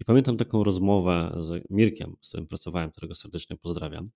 [0.00, 4.10] I pamiętam taką rozmowę z Mirkiem, z którym pracowałem, którego serdecznie pozdrawiam.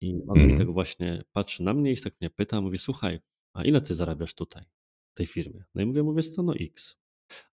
[0.00, 0.58] I on mi Mhm.
[0.58, 3.20] tak właśnie patrzy na mnie i tak mnie pyta, mówi, słuchaj,
[3.54, 4.64] a ile ty zarabiasz tutaj,
[5.10, 5.64] w tej firmie?
[5.74, 6.96] No i mówię, mówię, co, no x.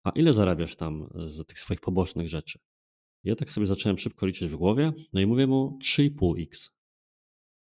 [0.03, 2.59] A ile zarabiasz tam z tych swoich pobocznych rzeczy?
[3.25, 6.71] Ja tak sobie zacząłem szybko liczyć w głowie, no i mówię mu 3,5x.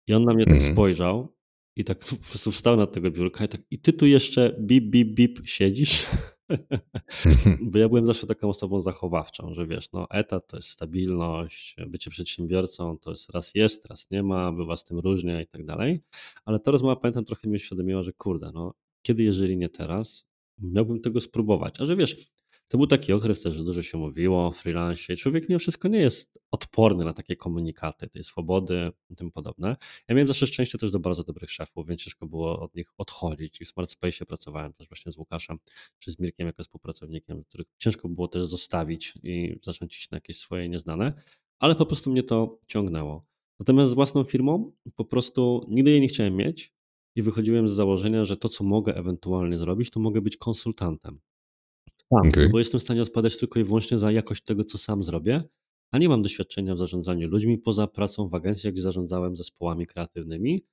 [0.07, 0.73] I on na mnie tak Mhm.
[0.73, 1.35] spojrzał
[1.75, 4.85] i tak po prostu wstał na tego biurka i tak, i ty tu jeszcze bip,
[4.85, 6.05] bip, bip siedzisz?
[7.71, 12.09] Bo ja byłem zawsze taką osobą zachowawczą, że wiesz, no etat to jest stabilność, bycie
[12.09, 16.01] przedsiębiorcą to jest raz jest, raz nie ma, bywa z tym różnie i tak dalej.
[16.45, 21.01] Ale ta rozmowa, pamiętam, trochę mi uświadomiła, że kurde, no kiedy, jeżeli nie teraz, miałbym
[21.01, 21.81] tego spróbować.
[21.81, 22.31] A że wiesz,
[22.71, 25.15] to był taki okres też, dużo się mówiło o freelancie.
[25.15, 29.75] Człowiek mimo wszystko nie jest odporny na takie komunikaty, tej swobody i tym podobne.
[30.07, 33.61] Ja miałem zawsze szczęście też do bardzo dobrych szefów, więc ciężko było od nich odchodzić.
[33.61, 35.57] I w Smart Space pracowałem też właśnie z Łukaszem
[35.99, 40.37] czy z Mirkiem jako współpracownikiem, których ciężko było też zostawić i zacząć iść na jakieś
[40.37, 41.13] swoje nieznane,
[41.59, 43.21] ale po prostu mnie to ciągnęło.
[43.59, 46.73] Natomiast z własną firmą po prostu nigdy jej nie chciałem mieć
[47.15, 51.19] i wychodziłem z założenia, że to, co mogę ewentualnie zrobić, to mogę być konsultantem.
[52.11, 52.43] Tak, Okej.
[52.45, 55.43] no bo jestem w stanie odpowiadać tylko i wyłącznie za jakość tego, co sam zrobię,
[55.91, 60.65] a nie mam doświadczenia w zarządzaniu ludźmi poza pracą w agencjach, gdzie zarządzałem zespołami kreatywnymi.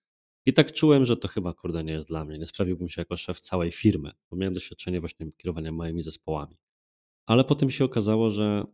[0.47, 2.39] I tak czułem, że to chyba kurde nie jest dla mnie.
[2.39, 6.57] Nie sprawiłbym się jako szef całej firmy, bo miałem doświadczenie właśnie kierowania małymi zespołami.
[7.27, 8.65] Ale potem się okazało, że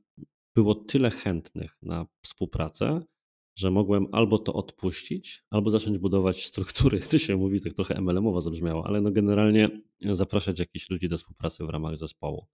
[0.54, 3.02] było tyle chętnych na współpracę,
[3.56, 7.00] że mogłem albo to odpuścić, albo zacząć budować struktury.
[7.10, 9.68] To się mówi, tak trochę MLM-owo zabrzmiało, ale no generalnie
[10.00, 12.46] zapraszać jakichś ludzi do współpracy w ramach zespołu.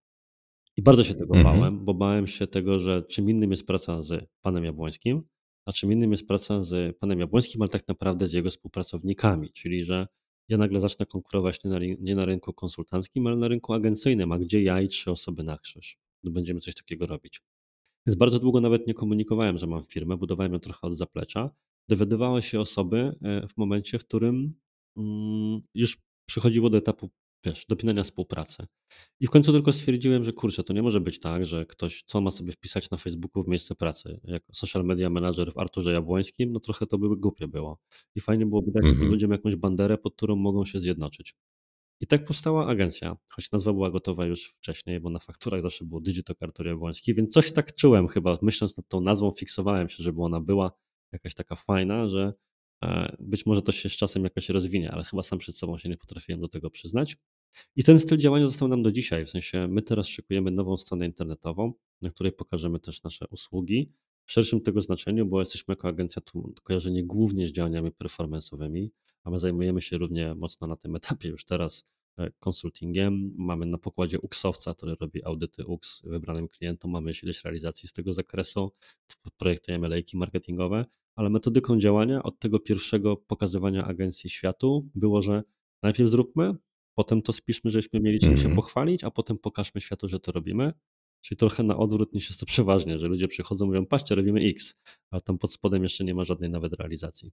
[0.76, 1.56] I bardzo się tego Mhm.
[1.56, 5.22] bałem, bo bałem się tego, że czym innym jest praca z panem Jabłońskim,
[5.66, 9.84] a czym innym jest praca z panem Jabłońskim, ale tak naprawdę z jego współpracownikami, czyli
[9.84, 10.06] że
[10.48, 14.38] ja nagle zacznę konkurować nie na, nie na rynku konsultanckim, ale na rynku agencyjnym, a
[14.38, 15.98] gdzie ja i trzy osoby na krzyż.
[16.24, 17.40] No Będziemy coś takiego robić.
[18.06, 21.50] Więc bardzo długo nawet nie komunikowałem, że mam firmę, budowałem ją trochę od zaplecza.
[21.88, 24.54] Dowiadywały się osoby e, w momencie, w którym
[24.96, 27.10] mm, już przychodziło do etapu,
[27.44, 28.66] wiesz, dopinania współpracy.
[29.20, 32.20] I w końcu tylko stwierdziłem, że kurczę, to nie może być tak, że ktoś, co
[32.20, 36.52] ma sobie wpisać na Facebooku w miejsce pracy, jako social media manager w Arturze Jabłońskim,
[36.52, 37.78] no trochę to by głupie było.
[38.14, 39.10] I fajnie byłoby dać tym Mhm.
[39.10, 41.34] ludziom jakąś banderę, pod którą mogą się zjednoczyć.
[42.00, 46.00] I tak powstała agencja, choć nazwa była gotowa już wcześniej, bo na fakturach zawsze było
[46.00, 50.22] Digital Artur Jabłoński, więc coś tak czułem chyba, myśląc nad tą nazwą, fiksowałem się, żeby
[50.22, 50.72] ona była
[51.12, 52.32] jakaś taka fajna, że
[52.84, 55.88] e, być może to się z czasem jakoś rozwinie, ale chyba sam przed sobą się
[55.88, 57.16] nie potrafiłem do tego przyznać.
[57.76, 59.24] I ten styl działania został nam do dzisiaj.
[59.24, 63.92] W sensie my teraz szykujemy nową stronę internetową, na której pokażemy też nasze usługi
[64.26, 68.88] w szerszym tego znaczeniu, bo jesteśmy jako agencja tu kojarzeni głównie z działaniami performance'owymi,
[69.24, 71.84] a my zajmujemy się równie mocno na tym etapie już teraz
[72.18, 73.34] e, konsultingiem.
[73.38, 76.90] Mamy na pokładzie UX-owca, który robi audyty UX wybranym klientom.
[76.90, 78.72] Mamy ileś realizacji z tego zakresu.
[79.38, 80.84] Projektujemy lejki marketingowe,
[81.16, 85.42] ale metodyką działania od tego pierwszego pokazywania agencji światu było, że
[85.82, 86.54] najpierw zróbmy,
[86.94, 88.56] potem to spiszmy, żebyśmy mieli czym się Mhm.
[88.56, 90.72] pochwalić, a potem pokażmy światu, że to robimy.
[91.20, 94.74] Czyli trochę na odwrót niż jest to przeważnie, że ludzie przychodzą, mówią, patrzcie, robimy X,
[95.10, 97.32] a tam pod spodem jeszcze nie ma żadnej nawet realizacji.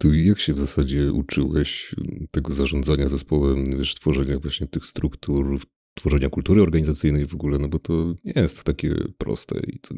[0.00, 1.94] To jak się w zasadzie uczyłeś
[2.30, 5.58] tego zarządzania zespołem, wiesz, tworzenia właśnie tych struktur,
[5.94, 9.94] tworzenia kultury organizacyjnej w ogóle, no bo to nie jest takie proste i to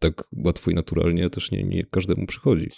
[0.00, 2.68] tak łatwo i naturalnie też nie, nie każdemu przychodzi.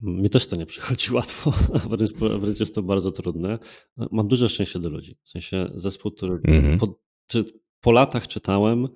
[0.00, 1.50] Mi też to nie przychodzi łatwo,
[1.90, 3.58] wręcz, wręcz jest to bardzo trudne.
[4.12, 5.16] Mam duże szczęście do ludzi.
[5.22, 6.78] W sensie zespół, który Mhm.
[7.80, 8.88] po latach czytałem,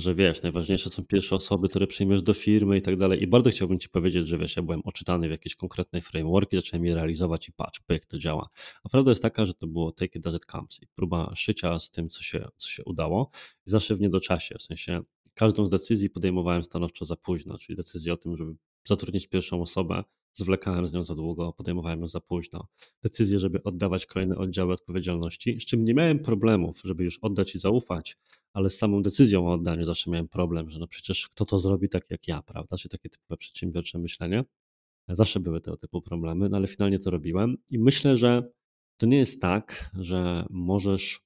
[0.00, 3.22] że wiesz, najważniejsze są pierwsze osoby, które przyjmiesz do firmy i tak dalej.
[3.22, 6.84] I bardzo chciałbym ci powiedzieć, że wiesz, ja byłem oczytany w jakieś konkretnej frameworki, zacząłem
[6.86, 8.48] je realizować i patrz, jak to działa.
[8.84, 11.78] A prawda jest taka, że to było take it as it comes i próba szycia
[11.78, 13.30] z tym, co się, co się udało.
[13.66, 15.02] I zawsze w niedoczasie, w sensie
[15.34, 20.04] każdą z decyzji podejmowałem stanowczo za późno, czyli decyzję o tym, żeby zatrudnić pierwszą osobę,
[20.34, 22.68] zwlekałem z nią za długo, podejmowałem ją za późno.
[23.02, 27.58] Decyzję, żeby oddawać kolejne oddziały odpowiedzialności, z czym nie miałem problemów, żeby już oddać i
[27.58, 28.16] zaufać,
[28.58, 31.88] ale z samą decyzją o oddaniu zawsze miałem problem, że no przecież kto to zrobi
[31.88, 32.76] tak jak ja, prawda?
[32.76, 34.44] Czy takie typowe przedsiębiorcze myślenie.
[35.08, 38.50] Zawsze były tego typu problemy, no ale finalnie to robiłem i myślę, że
[38.96, 41.20] to nie jest tak, że możesz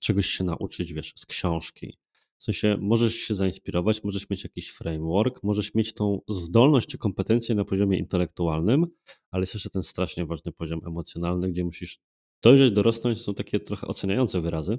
[0.00, 1.98] czegoś się nauczyć, wiesz, z książki.
[2.38, 7.54] W sensie możesz się zainspirować, możesz mieć jakiś framework, możesz mieć tą zdolność czy kompetencję
[7.54, 8.86] na poziomie intelektualnym,
[9.30, 11.98] ale jest jeszcze ten strasznie ważny poziom emocjonalny, gdzie musisz
[12.42, 14.78] dojrzeć, dorosnąć, są takie trochę oceniające wyrazy,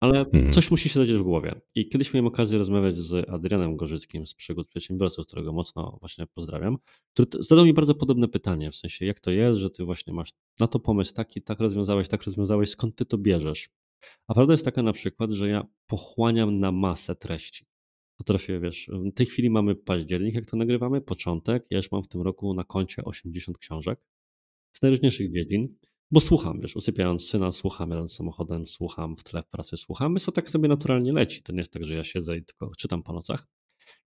[0.00, 0.52] ale Mhm.
[0.52, 1.60] coś musi się zadzieć w głowie.
[1.74, 6.76] I kiedyś miałem okazję rozmawiać z Adrianem Gorzyckim z Przygód Przedsiębiorców, którego mocno właśnie pozdrawiam,
[7.12, 10.30] który zadał mi bardzo podobne pytanie, w sensie jak to jest, że ty właśnie masz
[10.60, 13.68] na to pomysł taki, tak rozwiązałeś, tak rozwiązałeś, skąd ty to bierzesz?
[14.28, 17.66] A prawda jest taka na przykład, że ja pochłaniam na masę treści.
[18.18, 21.66] Potrafię, wiesz, w tej chwili mamy październik, jak to nagrywamy, początek.
[21.70, 24.00] Ja już mam w tym roku na koncie 80 książek
[24.72, 25.76] z najróżniejszych dziedzin,
[26.14, 30.24] bo słucham, wiesz, usypiając syna, słucham, jadąc samochodem, słucham, w tle w pracy słucham, więc
[30.24, 31.42] to tak sobie naturalnie leci.
[31.42, 33.46] To nie jest tak, że ja siedzę i tylko czytam po nocach.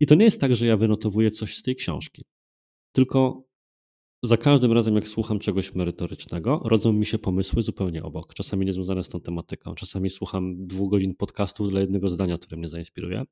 [0.01, 2.25] I to nie jest tak, że ja wynotowuję coś z tej książki,
[2.92, 3.44] tylko
[4.23, 8.35] za każdym razem, jak słucham czegoś merytorycznego, rodzą mi się pomysły zupełnie obok.
[8.35, 9.75] Czasami niezwiązane z tą tematyką.
[9.75, 13.25] Czasami słucham dwóch godzin podcastów dla jednego zdania, które mnie zainspiruje.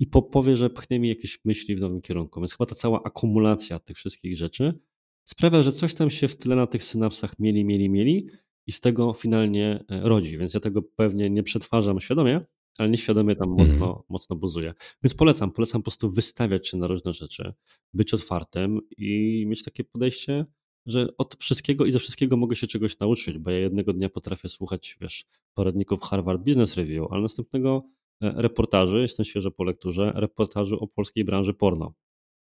[0.00, 2.40] I po, powie, że pchnie mi jakieś myśli w nowym kierunku.
[2.40, 4.78] Więc chyba ta cała akumulacja tych wszystkich rzeczy
[5.28, 8.30] sprawia, że coś tam się w tyle na tych synapsach mieli, mieli, mieli
[8.66, 10.38] i z tego finalnie e, rodzi.
[10.38, 12.40] Więc ja tego pewnie nie przetwarzam świadomie,
[12.78, 13.68] ale nieświadomie tam Mhm.
[13.68, 14.74] mocno, mocno buzuję.
[15.02, 17.52] Więc polecam, polecam po prostu wystawiać się na różne rzeczy,
[17.94, 20.46] być otwartym i mieć takie podejście,
[20.86, 24.48] że od wszystkiego i ze wszystkiego mogę się czegoś nauczyć, bo ja jednego dnia potrafię
[24.48, 27.82] słuchać, wiesz, poradników Harvard Business Review, ale następnego
[28.22, 31.94] e, reportaży, jestem świeżo po lekturze, reportażu o polskiej branży porno.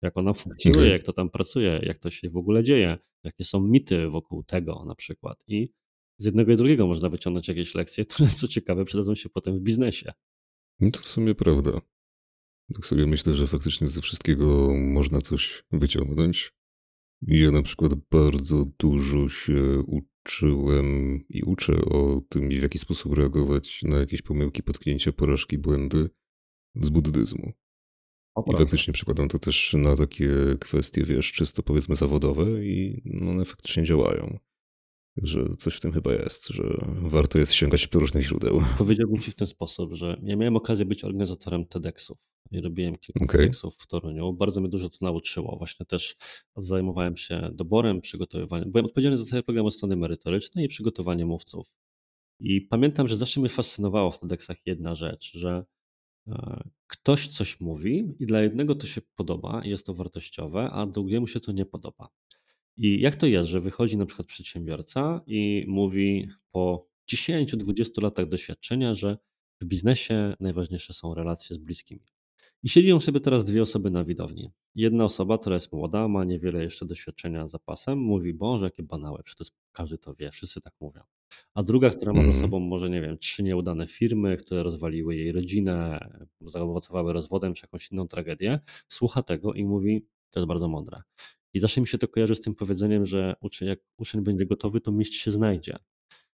[0.01, 0.91] Jak ona funkcjonuje, Okej.
[0.91, 4.83] jak to tam pracuje, jak to się w ogóle dzieje, jakie są mity wokół tego
[4.87, 5.43] na przykład.
[5.47, 5.73] I
[6.17, 9.61] z jednego i drugiego można wyciągnąć jakieś lekcje, które co ciekawe przydadzą się potem w
[9.61, 10.13] biznesie.
[10.79, 11.81] No to w sumie prawda.
[12.75, 16.53] Tak sobie myślę, że faktycznie ze wszystkiego można coś wyciągnąć.
[17.21, 23.83] Ja na przykład bardzo dużo się uczyłem i uczę o tym, w jaki sposób reagować
[23.83, 26.09] na jakieś pomyłki, potknięcia, porażki, błędy
[26.75, 27.53] z buddyzmu.
[28.47, 33.45] I faktycznie przykładam to też na takie kwestie, wiesz, czysto powiedzmy zawodowe i no, one
[33.45, 34.39] faktycznie działają.
[35.17, 36.63] Że coś w tym chyba jest, że
[37.01, 38.61] warto jest sięgać do różnych źródeł.
[38.77, 42.17] Powiedziałbym Ci w ten sposób, że ja miałem okazję być organizatorem TEDxów
[42.51, 43.45] i robiłem kilka Okej.
[43.45, 44.33] TEDxów w Toruniu.
[44.33, 45.57] Bardzo mnie dużo to nauczyło.
[45.57, 46.15] Właśnie też
[46.57, 48.71] zajmowałem się doborem, przygotowywaniem.
[48.71, 51.67] Byłem odpowiedzialny za cały program od strony merytorycznej i przygotowanie mówców.
[52.39, 55.65] I pamiętam, że zawsze mnie fascynowało w TEDxach jedna rzecz, że
[56.87, 61.39] ktoś coś mówi i dla jednego to się podoba jest to wartościowe, a drugiemu się
[61.39, 62.09] to nie podoba.
[62.77, 68.93] I jak to jest, że wychodzi na przykład przedsiębiorca i mówi po 10-20 latach doświadczenia,
[68.93, 69.17] że
[69.61, 72.16] w biznesie najważniejsze są relacje z bliskimi.
[72.63, 74.51] I siedzą sobie teraz dwie osoby na widowni.
[74.75, 79.23] Jedna osoba, która jest młoda, ma niewiele jeszcze doświadczenia za pasem, mówi, Boże, jakie banały,
[79.23, 81.01] przecież każdy to wie, wszyscy tak mówią.
[81.53, 82.41] A druga, która ma za Mhm.
[82.45, 85.99] sobą może, nie wiem, trzy nieudane firmy, które rozwaliły jej rodzinę,
[86.41, 91.01] zaowocowały rozwodem czy jakąś inną tragedię, słucha tego i mówi, to jest bardzo mądre.
[91.53, 94.81] I zawsze mi się to kojarzy z tym powiedzeniem, że uczeń, jak uczeń będzie gotowy,
[94.81, 95.77] to mistrz się znajdzie.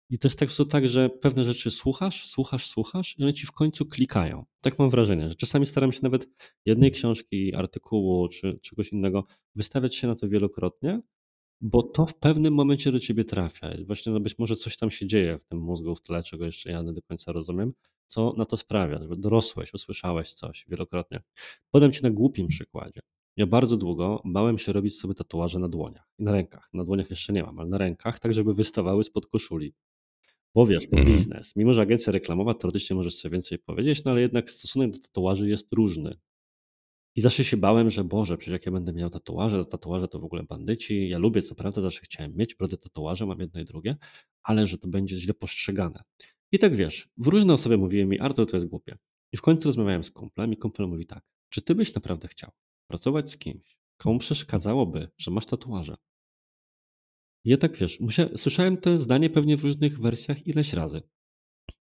[0.10, 3.52] I to jest tak, tak, że pewne rzeczy słuchasz, słuchasz, słuchasz i one ci w
[3.52, 4.46] końcu klikają.
[4.62, 6.30] Tak mam wrażenie, że czasami staram się nawet
[6.66, 9.26] jednej książki, artykułu czy czegoś innego
[9.56, 11.02] wystawiać się na to wielokrotnie,
[11.62, 13.70] bo to w pewnym momencie do ciebie trafia.
[13.86, 16.72] Właśnie no być może coś tam się dzieje w tym mózgu, w tle, czego jeszcze
[16.72, 17.74] ja nie do końca rozumiem,
[18.06, 21.22] co na to sprawia, że dorosłeś, usłyszałeś coś wielokrotnie.
[21.72, 23.00] Podam ci na głupim przykładzie.
[23.38, 26.70] Ja bardzo długo bałem się robić sobie tatuaże na dłoniach i na rękach.
[26.74, 29.74] Na dłoniach jeszcze nie mam, ale na rękach, tak żeby wystawały spod koszuli.
[30.56, 31.16] Bo wiesz, bo Mhm.
[31.16, 31.56] biznes.
[31.56, 35.50] Mimo, że agencja reklamowa, teoretycznie możesz sobie więcej powiedzieć, no ale jednak stosunek do tatuaży
[35.50, 36.18] jest różny.
[37.16, 40.24] I zawsze się bałem, że Boże, przecież jak ja będę miał tatuaże, tatuaże to w
[40.26, 41.10] ogóle bandyci.
[41.10, 43.98] Ja lubię, co prawda, zawsze chciałem mieć brodę tatuaże, mam jedno i drugie,
[44.44, 46.04] ale że to będzie źle postrzegane.
[46.52, 48.98] I tak wiesz, w różne osoby mówiły mi, Artur, to jest głupie.
[49.34, 52.52] I w końcu rozmawiałem z kumplem i kumpel mówi tak, czy ty byś naprawdę chciał
[52.88, 55.96] pracować z kimś, komu przeszkadzałoby, że masz tatuaże?
[57.46, 61.02] Ja tak wiesz, musia, słyszałem to zdanie pewnie w różnych wersjach ileś razy.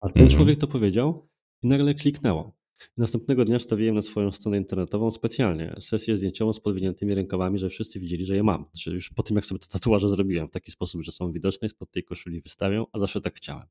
[0.00, 0.36] A ten Mhm.
[0.36, 1.28] człowiek to powiedział
[1.62, 2.58] i nagle kliknęło.
[2.96, 8.00] Następnego dnia wstawiłem na swoją stronę internetową specjalnie sesję zdjęciową z podwiniętymi rękawami, żeby wszyscy
[8.00, 8.64] widzieli, że je mam.
[8.72, 11.68] Znaczy już po tym, jak sobie te tatuaże zrobiłem w taki sposób, że są widoczne
[11.68, 13.66] spod tej koszuli wystawią, a zawsze tak chciałem.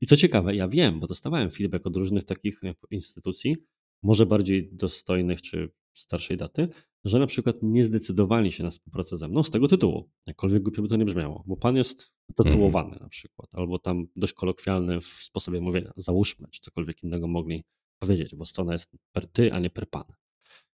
[0.00, 3.56] I co ciekawe, ja wiem, bo dostawałem feedback od różnych takich e, instytucji,
[4.02, 6.68] może bardziej dostojnych czy starszej daty,
[7.04, 10.10] że na przykład nie zdecydowali się na współpracę ze mną z tego tytułu.
[10.26, 12.54] Jakkolwiek głupio by to nie brzmiało, bo pan jest Mhm.
[12.54, 17.64] tatuowany na przykład, albo tam dość kolokwialny w sposobie mówienia, załóżmy, czy cokolwiek innego mogli
[17.98, 20.04] powiedzieć, bo strona jest per ty, a nie per pan.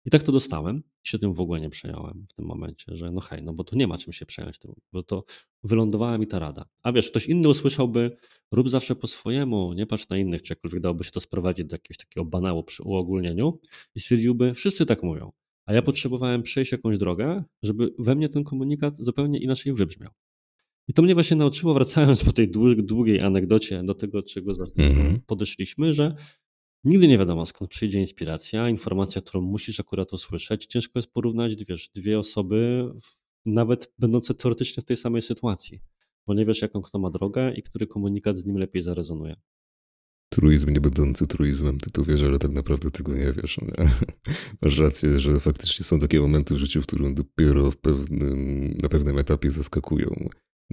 [0.07, 3.11] I tak to dostałem i się tym w ogóle nie przejąłem w tym momencie, że
[3.11, 5.25] no hej, no bo tu nie ma czym się przejąć tym, bo to
[5.63, 6.65] wylądowała mi ta rada.
[6.83, 8.17] A wiesz, ktoś inny usłyszałby,
[8.53, 11.75] rób zawsze po swojemu, nie patrz na innych, czy jakkolwiek dałoby się to sprowadzić do
[11.75, 13.61] jakiegoś takiego banału przy uogólnieniu
[13.95, 15.33] i stwierdziłby, wszyscy tak mówią.
[15.67, 20.11] A ja potrzebowałem przejść jakąś drogę, żeby we mnie ten komunikat zupełnie inaczej wybrzmiał.
[20.89, 25.21] I to mnie właśnie nauczyło, wracając po tej dłu- długiej anegdocie do tego, czego Mhm.
[25.27, 26.15] podeszliśmy, że
[26.85, 30.67] nigdy nie wiadomo skąd przyjdzie inspiracja, informacja, którą musisz akurat usłyszeć.
[30.67, 32.89] Ciężko jest porównać wiesz, dwie osoby,
[33.47, 35.81] nawet będące teoretycznie w tej samej sytuacji,
[36.27, 39.37] bo nie wiesz, jaką kto ma drogę i który komunikat z nim lepiej zarezonuje.
[40.35, 43.59] Truizm nie będący truizmem, ty to wiesz, ale tak naprawdę tego nie wiesz.
[43.61, 43.89] Nie?
[44.63, 48.89] Masz rację, że faktycznie są takie momenty w życiu, w którym dopiero w pewnym, na
[48.89, 50.29] pewnym etapie zaskakują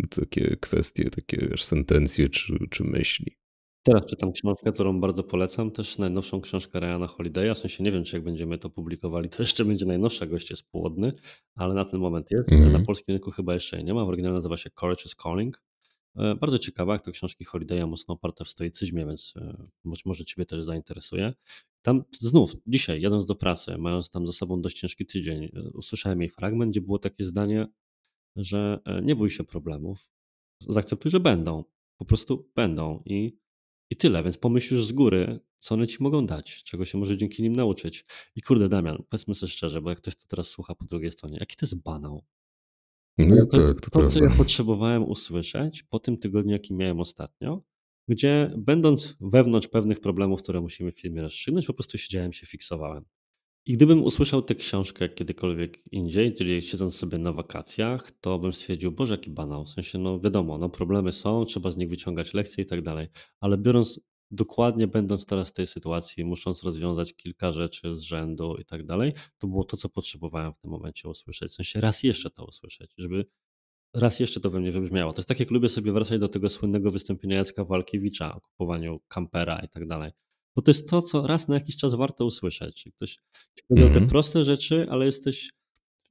[0.10, 3.38] takie kwestie, takie wiesz, sentencje czy, czy myśli.
[3.84, 8.04] Teraz czytam książkę, którą bardzo polecam, też najnowszą książkę Ryana Holiday'a, w sensie nie wiem,
[8.04, 11.14] czy jak będziemy to publikowali, to jeszcze będzie najnowsza, gość jest płodny,
[11.56, 12.52] ale na ten moment jest.
[12.52, 12.74] Mhm.
[12.74, 15.62] Na polskim rynku chyba jeszcze jej nie ma, w oryginale nazywa się Courage is Calling.
[16.16, 20.46] E, Bardzo ciekawa, to książki Holiday'a mocno oparte w stoicyzmie, więc e, być może Ciebie
[20.46, 21.34] też zainteresuje.
[21.82, 26.22] Tam znów, dzisiaj, jadąc do pracy, mając tam za sobą dość ciężki tydzień, e, usłyszałem
[26.22, 27.68] jej fragment, gdzie było takie zdanie,
[28.36, 30.08] że nie bój się problemów,
[30.68, 31.64] zaakceptuj, że będą,
[31.98, 33.38] po prostu będą i,
[33.90, 37.18] i tyle, więc pomyśl już z góry, co one Ci mogą dać, czego się może
[37.18, 38.06] dzięki nim nauczyć.
[38.36, 41.38] I kurde, Damian, powiedzmy sobie szczerze, bo jak ktoś to teraz słucha po drugiej stronie,
[41.40, 42.26] jaki to jest banał?
[43.18, 47.64] No to tak, to to, co ja potrzebowałem usłyszeć po tym tygodniu, jaki miałem ostatnio,
[48.08, 53.06] gdzie będąc wewnątrz pewnych problemów, które musimy w firmie rozstrzygnąć, po prostu siedziałem się, fiksowałem.
[53.66, 58.92] I gdybym usłyszał tę książkę kiedykolwiek indziej, czyli siedząc sobie na wakacjach, to bym stwierdził,
[58.92, 59.66] Boże, jaki banał.
[59.66, 63.08] W sensie, no wiadomo, no problemy są, trzeba z nich wyciągać lekcje i tak dalej.
[63.40, 64.00] Ale biorąc
[64.32, 69.14] dokładnie, będąc teraz w tej sytuacji, musząc rozwiązać kilka rzeczy z rzędu i tak dalej,
[69.38, 71.52] to było to, co potrzebowałem w tym momencie usłyszeć.
[71.52, 73.26] W sensie raz jeszcze to usłyszeć, żeby
[73.94, 75.14] raz jeszcze to we mnie wybrzmiało.
[75.14, 79.00] To jest tak, jak lubię sobie wracać do tego słynnego wystąpienia Jacka Walkiewicza o kupowaniu
[79.08, 80.12] kampera i tak dalej.
[80.56, 82.86] Bo to jest to, co raz na jakiś czas warto usłyszeć.
[82.96, 83.12] Ktoś
[83.58, 84.10] ci powiedział te Mhm.
[84.10, 85.52] proste rzeczy, ale jesteś,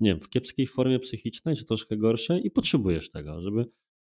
[0.00, 3.64] nie wiem, w kiepskiej formie psychicznej, czy troszkę gorszej i potrzebujesz tego, żeby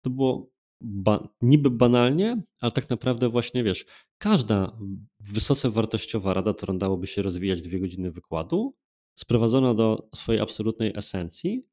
[0.03, 0.51] to było
[0.81, 3.85] ba niby banalnie, ale tak naprawdę właśnie, wiesz,
[4.19, 4.79] każda
[5.21, 8.77] wysoce wartościowa rada, którą dałoby się rozwijać dwie godziny wykładu,
[9.19, 11.67] sprowadzona do swojej absolutnej esencji,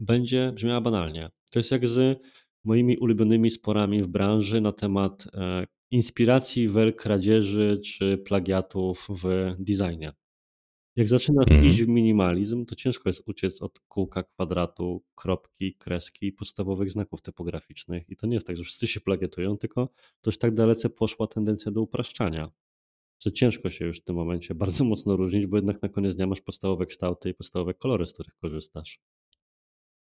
[0.00, 1.30] będzie brzmiała banalnie.
[1.52, 2.22] To jest jak z
[2.64, 10.12] moimi ulubionymi sporami w branży na temat e, inspiracji, wel kradzieży czy plagiatów w designie.
[10.98, 11.84] Jak zaczynasz iść Mhm.
[11.84, 18.08] w minimalizm, to ciężko jest uciec od kółka, kwadratu, kropki, kreski i podstawowych znaków typograficznych.
[18.08, 19.86] I to nie jest tak, że wszyscy się plagiatują, tylko
[20.20, 22.50] to już tak dalece poszła tendencja do upraszczania,
[23.24, 26.26] że ciężko się już w tym momencie bardzo mocno różnić, bo jednak na koniec dnia
[26.26, 29.00] masz podstawowe kształty i podstawowe kolory, z których korzystasz.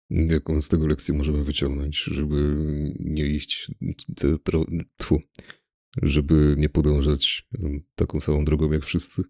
[0.09, 2.55] Jaką z tego lekcję możemy wyciągnąć, żeby
[2.99, 3.71] nie iść,
[4.97, 5.19] tfu,
[6.01, 7.47] żeby nie podążać
[7.95, 9.23] taką samą drogą jak wszyscy?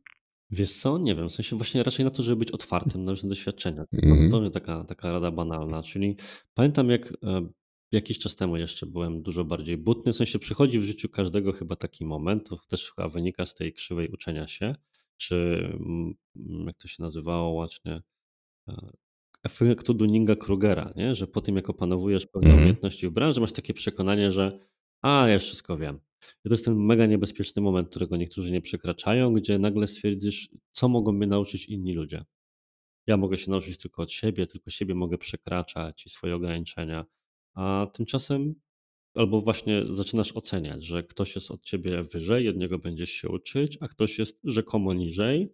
[0.51, 0.97] Wiesz co?
[0.97, 3.85] Nie wiem, w sensie właśnie raczej na to, żeby być otwartym na różne doświadczenia.
[3.85, 4.25] To Mhm.
[4.25, 6.15] zupełnie taka, taka rada banalna, czyli
[6.53, 7.47] pamiętam jak e,
[7.91, 11.75] jakiś czas temu jeszcze byłem dużo bardziej butny, w sensie przychodzi w życiu każdego chyba
[11.75, 14.75] taki moment, to też chyba wynika z tej krzywej uczenia się,
[15.17, 15.35] czy
[15.73, 16.13] mm,
[16.67, 18.01] jak to się nazywało łacznie,
[18.67, 18.89] e,
[19.43, 21.15] efektu Dunninga-Krugera, nie?
[21.15, 22.59] że po tym jak opanowujesz pewne Mhm.
[22.63, 24.59] umiejętności w branży, masz takie przekonanie, że
[25.01, 25.99] a, ja już wszystko wiem.
[26.45, 30.89] I to jest ten mega niebezpieczny moment, którego niektórzy nie przekraczają, gdzie nagle stwierdzisz, co
[30.89, 32.25] mogą mnie nauczyć inni ludzie.
[33.07, 37.05] Ja mogę się nauczyć tylko od siebie, tylko siebie mogę przekraczać i swoje ograniczenia.
[37.53, 38.55] A tymczasem
[39.17, 43.77] albo właśnie zaczynasz oceniać, że ktoś jest od ciebie wyżej, od niego będziesz się uczyć,
[43.81, 45.49] a ktoś jest rzekomo niżej,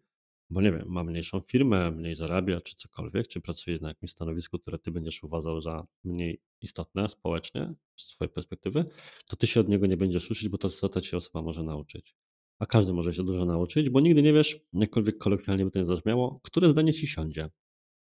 [0.54, 4.60] bo nie wiem, ma mniejszą firmę, mniej zarabia, czy cokolwiek, czy pracuje na jakimś stanowisku,
[4.60, 8.86] które ty będziesz uważał za mniej istotne społecznie, z swojej perspektywy,
[9.28, 11.64] to ty się od niego nie będziesz uczyć, bo to, co ta cię osoba może
[11.64, 12.16] nauczyć.
[12.60, 15.86] A każdy może się dużo nauczyć, bo nigdy nie wiesz, jakkolwiek kolokwialnie by to nie
[15.86, 17.50] zabrzmiało, które zdanie ci siądzie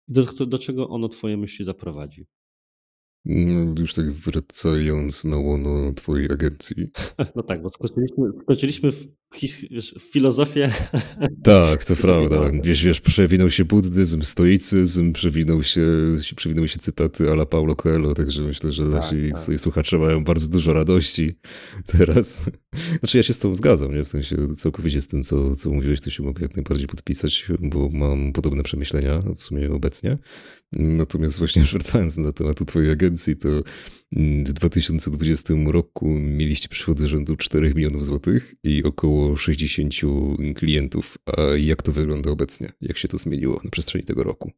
[0.08, 2.26] i do, do czego ono twoje myśli zaprowadzi.
[3.26, 6.76] No, już tak wracając na łono twojej agencji.
[7.36, 10.72] No tak, bo skoczyliśmy, skoczyliśmy w, his, wiesz, w filozofię.
[11.44, 12.36] Tak, to prawda.
[12.64, 15.82] Wiesz, wiesz, przewinął się buddyzm, stoicyzm, przewinął się,
[16.36, 19.60] przewinęły się cytaty ala Paulo Coelho, także myślę, że tak, nasi tak.
[19.60, 21.36] słuchacze mają bardzo dużo radości
[21.86, 22.46] teraz.
[23.00, 24.04] Znaczy ja się z tobą zgadzam, nie?
[24.04, 27.90] W sensie całkowicie z tym, co, co mówiłeś, to się mogę jak najbardziej podpisać, bo
[27.90, 30.18] mam podobne przemyślenia w sumie obecnie.
[30.72, 33.50] Natomiast właśnie wracając na temat twojej agencji, to
[34.46, 39.94] w 2020 roku mieliście przychody rzędu 4 milionów złotych i około 60
[40.56, 41.18] klientów.
[41.38, 42.72] A jak to wygląda obecnie?
[42.82, 44.52] Jak się to zmieniło na przestrzeni tego roku?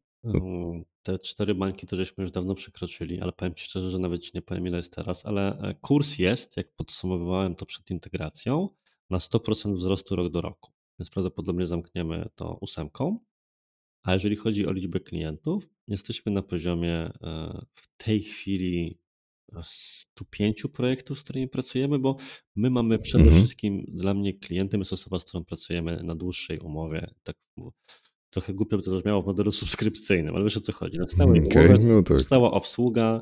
[1.02, 4.42] Te cztery bańki to żeśmy już dawno przekroczyli, ale powiem Ci szczerze, że nawet nie
[4.42, 8.68] powiem ile jest teraz, ale e, kurs jest, jak podsumowywałem to przed integracją,
[9.10, 10.72] na 100% wzrostu rok do roku.
[10.98, 13.18] Więc prawdopodobnie zamkniemy to ósemką.
[14.02, 17.12] A jeżeli chodzi o liczbę klientów, jesteśmy na poziomie e,
[17.74, 18.98] w tej chwili
[19.62, 22.16] 105 projektów, z którymi pracujemy, bo
[22.56, 23.42] my mamy przede mhm.
[23.42, 27.10] wszystkim, dla mnie klientem jest osoba, z którą pracujemy na dłuższej umowie.
[27.22, 27.36] Tak
[28.30, 30.98] trochę głupio by to zabrzmiało w modelu subskrypcyjnym, ale wiesz o co chodzi.
[30.98, 32.20] Na stałej okay, umowie, no tak.
[32.20, 33.20] stała obsługa,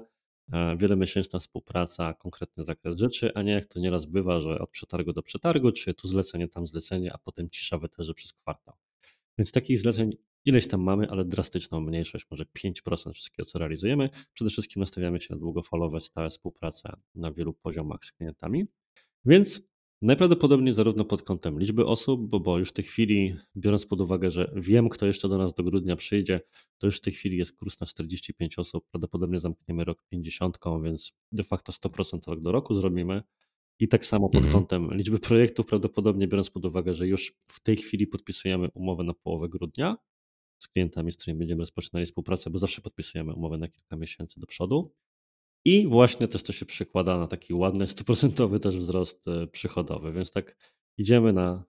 [0.52, 5.12] e, wielomiesięczna współpraca, konkretny zakres rzeczy, a nie jak to nieraz bywa, że od przetargu
[5.12, 8.74] do przetargu, czy tu zlecenie, tam zlecenie, a potem cisza weterze przez kwartał.
[9.38, 14.11] Więc takich zleceń Ileś tam mamy, ale drastyczną mniejszość, może 5% wszystkiego, co realizujemy.
[14.32, 18.64] Przede wszystkim nastawiamy się na długofalowe, stałe współpracę na wielu poziomach z klientami.
[19.24, 19.62] Więc
[20.03, 24.30] najprawdopodobniej zarówno pod kątem liczby osób, bo, bo już w tej chwili, biorąc pod uwagę,
[24.30, 26.40] że wiem, kto jeszcze do nas do grudnia przyjdzie,
[26.78, 28.84] to już w tej chwili jest kurs na 45 osób.
[28.90, 33.22] Prawdopodobnie zamkniemy rok 50, więc de facto 100% rok do roku zrobimy.
[33.78, 34.53] I tak samo pod mhm.
[34.53, 39.14] kątem liczby projektów, prawdopodobnie biorąc pod uwagę, że już w tej chwili podpisujemy umowę na
[39.14, 39.97] połowę grudnia,
[40.59, 44.46] z klientami, z którymi będziemy rozpoczynali współpracę, bo zawsze podpisujemy umowę na kilka miesięcy do
[44.46, 44.94] przodu.
[45.64, 50.30] I właśnie też to się przekłada na taki ładny, stuprocentowy też wzrost e, przychodowy, więc
[50.30, 50.57] tak
[50.98, 51.64] idziemy na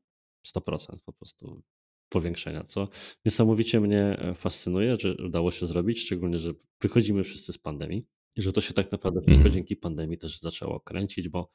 [0.48, 1.64] 100% po prostu
[2.10, 2.90] powiększenia, co
[3.26, 8.42] niesamowicie mnie e, fascynuje, że udało się zrobić, szczególnie, że wychodzimy wszyscy z pandemii i
[8.42, 9.54] że to się tak naprawdę wszystko mhm.
[9.54, 11.50] dzięki pandemii też zaczęło kręcić, bo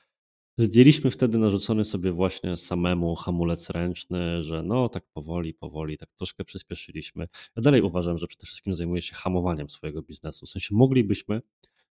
[0.60, 6.44] Zdjęliśmy wtedy narzucony sobie właśnie samemu hamulec ręczny, że no tak powoli, powoli, tak troszkę
[6.44, 7.28] przyspieszyliśmy.
[7.56, 10.46] Ja dalej uważam, że przede wszystkim zajmuję się hamowaniem swojego biznesu.
[10.46, 11.42] W sensie moglibyśmy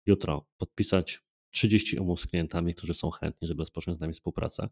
[0.07, 4.69] jutro podpisać 30 umów z klientami, którzy są chętni, żeby rozpocząć z nami współpracę,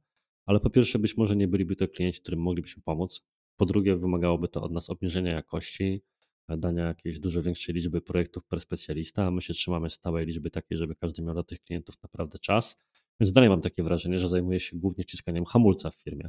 [0.46, 3.22] ale po pierwsze być może nie byliby to klienci, którym moglibyśmy pomóc.
[3.56, 6.02] Po drugie wymagałoby to od nas obniżenia jakości,
[6.48, 10.78] dania jakiejś dużo większej liczby projektów per specjalista, a my się trzymamy stałej liczby takiej,
[10.78, 12.76] żeby każdy miał dla tych klientów naprawdę czas
[13.20, 16.28] więc dalej mam takie wrażenie, że zajmuję się głównie wciskaniem hamulca w firmie.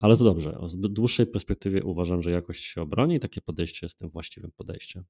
[0.00, 0.58] Ale to dobrze.
[0.62, 5.04] W dłuższej perspektywie uważam, że jakość się obroni i takie podejście jest tym właściwym podejściem.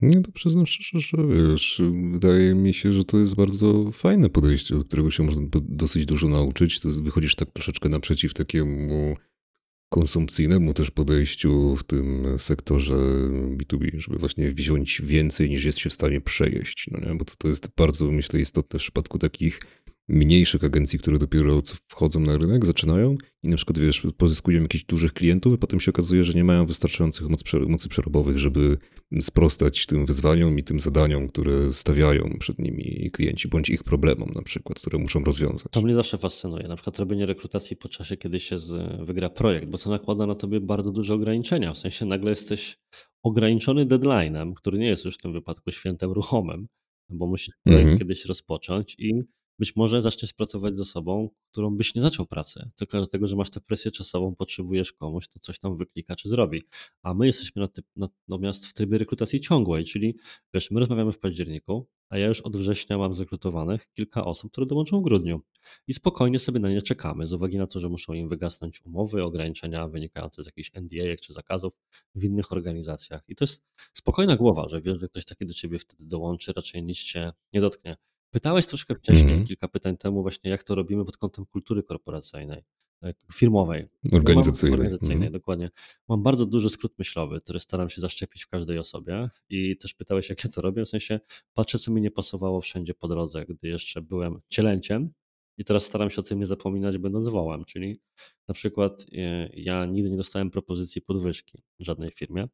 [0.00, 1.82] Nie, to przyznam szczerze, że wiesz,
[2.12, 6.28] wydaje mi się, że to jest bardzo fajne podejście, od którego się można dosyć dużo
[6.28, 6.80] nauczyć.
[6.80, 9.14] To wychodzisz tak troszeczkę naprzeciw takiemu
[9.88, 12.94] konsumpcyjnemu też podejściu w tym sektorze
[13.56, 16.86] B2B, żeby właśnie wziąć więcej niż jest się w stanie przejeść.
[16.90, 17.18] No nie?
[17.18, 19.60] Bo to, to jest bardzo, myślę, istotne w przypadku takich
[20.08, 25.12] mniejszych agencji, które dopiero wchodzą na rynek, zaczynają i na przykład, wiesz, pozyskują jakichś dużych
[25.12, 27.28] klientów i potem się okazuje, że nie mają wystarczających
[27.68, 28.78] mocy przerobowych, żeby
[29.20, 34.42] sprostać tym wyzwaniom i tym zadaniom, które stawiają przed nimi klienci, bądź ich problemom na
[34.42, 35.66] przykład, które muszą rozwiązać.
[35.70, 39.68] To mnie zawsze fascynuje, na przykład robienie rekrutacji po czasie, kiedy się z, wygra projekt,
[39.68, 42.78] bo to nakłada na tobie bardzo duże ograniczenia, w sensie nagle jesteś
[43.22, 46.66] ograniczony deadline'em, który nie jest już w tym wypadku świętem ruchomym,
[47.10, 47.98] bo musisz projekt mm -hmm.
[47.98, 49.22] kiedyś rozpocząć i
[49.58, 53.50] być może zaczniesz pracować z osobą, którą byś nie zaczął pracy, tylko dlatego, że masz
[53.50, 56.62] tę presję czasową, potrzebujesz komuś, to coś tam wyklika czy zrobi.
[57.02, 60.16] A my jesteśmy natomiast w trybie rekrutacji ciągłej, czyli
[60.54, 64.66] wiesz, my rozmawiamy w październiku, a ja już od września mam zrekrutowanych kilka osób, które
[64.66, 65.40] dołączą w grudniu.
[65.88, 69.24] I spokojnie sobie na nie czekamy, z uwagi na to, że muszą im wygasnąć umowy,
[69.24, 71.72] ograniczenia wynikające z jakichś NDA czy zakazów
[72.14, 73.22] w innych organizacjach.
[73.28, 76.82] I to jest spokojna głowa, że wiesz, że ktoś taki do ciebie wtedy dołączy, raczej
[76.82, 77.96] nic cię nie dotknie.
[78.36, 79.44] Pytałeś troszkę wcześniej, mm.
[79.46, 82.62] kilka pytań temu, właśnie jak to robimy pod kątem kultury korporacyjnej.
[83.02, 83.88] e, firmowej.
[84.12, 84.70] Organizacyjnej.
[84.70, 85.32] Mam, organizacyjnej, Mhm.
[85.32, 85.70] dokładnie.
[86.08, 90.28] Mam bardzo duży skrót myślowy, który staram się zaszczepić w każdej osobie i też pytałeś,
[90.28, 91.20] jak ja to robię, w sensie
[91.54, 95.12] patrzę, co mi nie pasowało wszędzie po drodze, gdy jeszcze byłem cielęciem
[95.58, 98.00] i teraz staram się o tym nie zapominać, będąc wołem, czyli
[98.48, 102.48] na przykład e, ja nigdy nie dostałem propozycji podwyżki w żadnej firmie,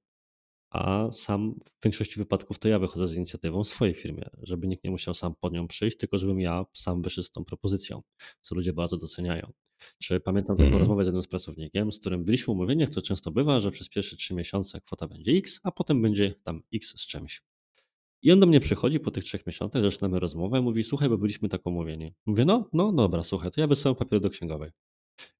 [0.72, 4.84] a sam w większości wypadków to ja wychodzę z inicjatywą w swojej firmie, żeby nikt
[4.84, 8.02] nie musiał sam po nią przyjść, tylko żebym ja sam wyszedł z tą propozycją,
[8.40, 9.52] co ludzie bardzo doceniają.
[9.98, 10.80] Czy pamiętam taką Mhm.
[10.80, 13.88] rozmowę z jednym z pracownikiem, z którym byliśmy umówieni, jak to często bywa, że przez
[13.88, 17.42] pierwsze trzy miesiące kwota będzie X, a potem będzie tam X z czymś.
[18.22, 21.48] I on do mnie przychodzi po tych trzech miesiącach, zaczynamy rozmowę, mówi, słuchaj, bo byliśmy
[21.48, 22.14] tak umówieni.
[22.26, 24.70] Mówię, no, no dobra, słuchaj, to ja wysyłam papiery do księgowej.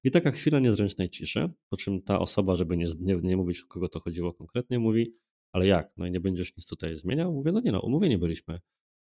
[0.03, 3.67] I taka chwila niezręcznej ciszy, po czym ta osoba, żeby nie, nie, nie mówić, o
[3.67, 5.13] kogo to chodziło konkretnie, mówi,
[5.51, 7.33] ale jak, no i nie będziesz nic tutaj zmieniał?
[7.33, 8.59] Mówię, no nie no, umówieni byliśmy.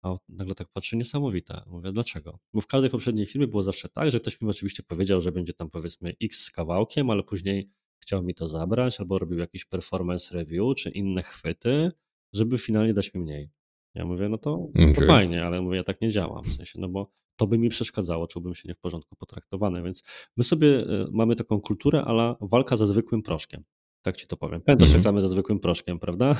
[0.01, 1.61] A nagle tak patrzy, niesamowite.
[1.67, 2.39] Mówię, dlaczego?
[2.53, 5.53] Bo w każdej poprzedniej firmie było zawsze tak, że ktoś mi oczywiście powiedział, że będzie
[5.53, 10.37] tam powiedzmy x z kawałkiem, ale później chciał mi to zabrać, albo robił jakiś performance
[10.37, 11.91] review, czy inne chwyty,
[12.33, 13.49] żeby finalnie dać mi mniej.
[13.95, 15.07] Ja mówię, no to, to Okej.
[15.07, 18.27] fajnie, ale mówię, ja tak nie działam, w sensie, no bo to by mi przeszkadzało,
[18.27, 20.03] czułbym się nie w porządku potraktowany, więc
[20.37, 23.63] my sobie y, mamy taką kulturę, ale walka ze zwykłym proszkiem.
[24.01, 24.61] Tak ci to powiem.
[24.61, 24.99] Pamiętasz Mhm.
[24.99, 26.35] reklamy ze zwykłym proszkiem, prawda?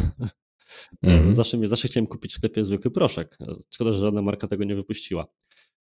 [1.02, 1.36] Mhm.
[1.36, 3.38] Zawsze, zawsze chciałem kupić w sklepie zwykły proszek.
[3.74, 5.28] Szkoda, że żadna marka tego nie wypuściła.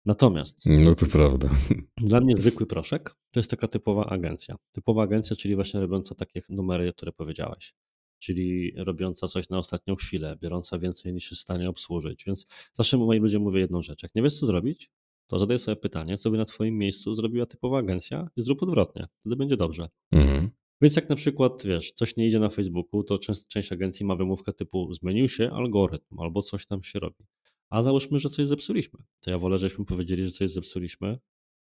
[0.05, 1.49] Natomiast No to prawda.
[2.11, 4.57] dla mnie zwykły proszek to jest taka typowa agencja.
[4.73, 7.75] Typowa agencja, czyli właśnie robiąca takie numery, które powiedziałeś.
[8.19, 12.25] Czyli robiąca coś na ostatnią chwilę, biorąca więcej niż jest w stanie obsłużyć.
[12.27, 14.03] Więc zawsze moi ludzie mówią jedną rzecz.
[14.03, 14.91] Jak nie wiesz, co zrobić,
[15.27, 19.07] to zadaj sobie pytanie, co by na Twoim miejscu zrobiła typowa agencja i zrób odwrotnie.
[19.21, 19.89] Wtedy będzie dobrze.
[20.13, 20.51] Mhm.
[20.81, 24.17] Więc jak na przykład, wiesz, coś nie idzie na Facebooku, to częst, część agencji ma
[24.17, 27.27] wymówkę typu zmienił się algorytm albo coś tam się robi.
[27.71, 29.01] A załóżmy, że coś zepsuliśmy.
[29.21, 31.19] To ja wolę, żebyśmy powiedzieli, że coś zepsuliśmy,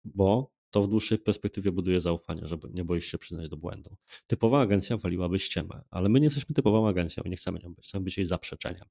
[0.04, 3.96] bo to w dłuższej perspektywie buduje zaufanie, żeby nie boisz się przyznać do błędu.
[4.26, 7.86] Typowa agencja waliłaby ściemę, ale my nie jesteśmy typową agencją i nie chcemy nią być.
[7.86, 8.88] Chcemy być jej zaprzeczeniem.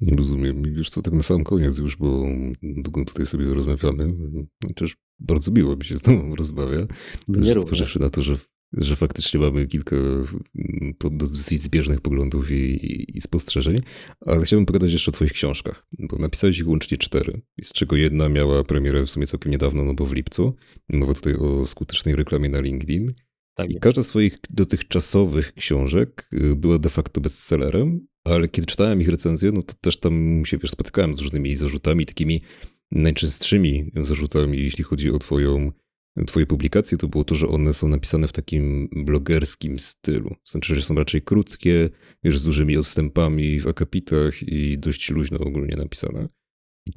[0.00, 0.66] Rozumiem.
[0.66, 2.26] I wiesz co, tak na sam koniec już, bo
[2.62, 4.14] długo tutaj sobie rozmawiamy.
[4.76, 6.86] Też bardzo miło mi się z tobą rozmawia.
[7.28, 8.36] Mnie Też na to, że,
[8.72, 13.76] że faktycznie mamy kilka mm, dosyć zbieżnych poglądów i, i, i spostrzeżeń,
[14.26, 18.28] ale chciałbym pogadać jeszcze o twoich książkach, bo napisałeś ich łącznie cztery, z czego jedna
[18.28, 20.54] miała premierę w sumie całkiem niedawno, no bo w lipcu.
[20.88, 23.12] Mowa tutaj o skutecznej reklamie na LinkedIn.
[23.54, 29.00] Tak I każda z twoich dotychczasowych książek y, była de facto bestsellerem, ale kiedy czytałem
[29.00, 32.42] ich recenzje, no to też tam się wiesz, spotykałem z różnymi zarzutami, takimi
[32.92, 35.72] najczęstszymi zarzutami, jeśli chodzi o twoją,
[36.26, 40.34] twoje publikacje, to było to, że one są napisane w takim blogerskim stylu.
[40.44, 41.90] Znaczy, że są raczej krótkie,
[42.24, 46.28] wiesz, z dużymi odstępami w akapitach i dość luźno ogólnie napisane.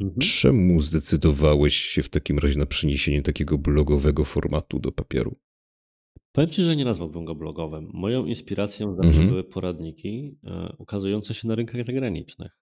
[0.01, 0.19] Mhm.
[0.19, 5.35] Czemu zdecydowałeś się w takim razie na przeniesienie takiego blogowego formatu do papieru?
[6.35, 7.89] Powiem Ci, że nie nazwałbym go blogowym.
[7.93, 9.29] Moją inspiracją zawsze Mhm.
[9.29, 12.57] były poradniki e, ukazujące się na rynkach zagranicznych,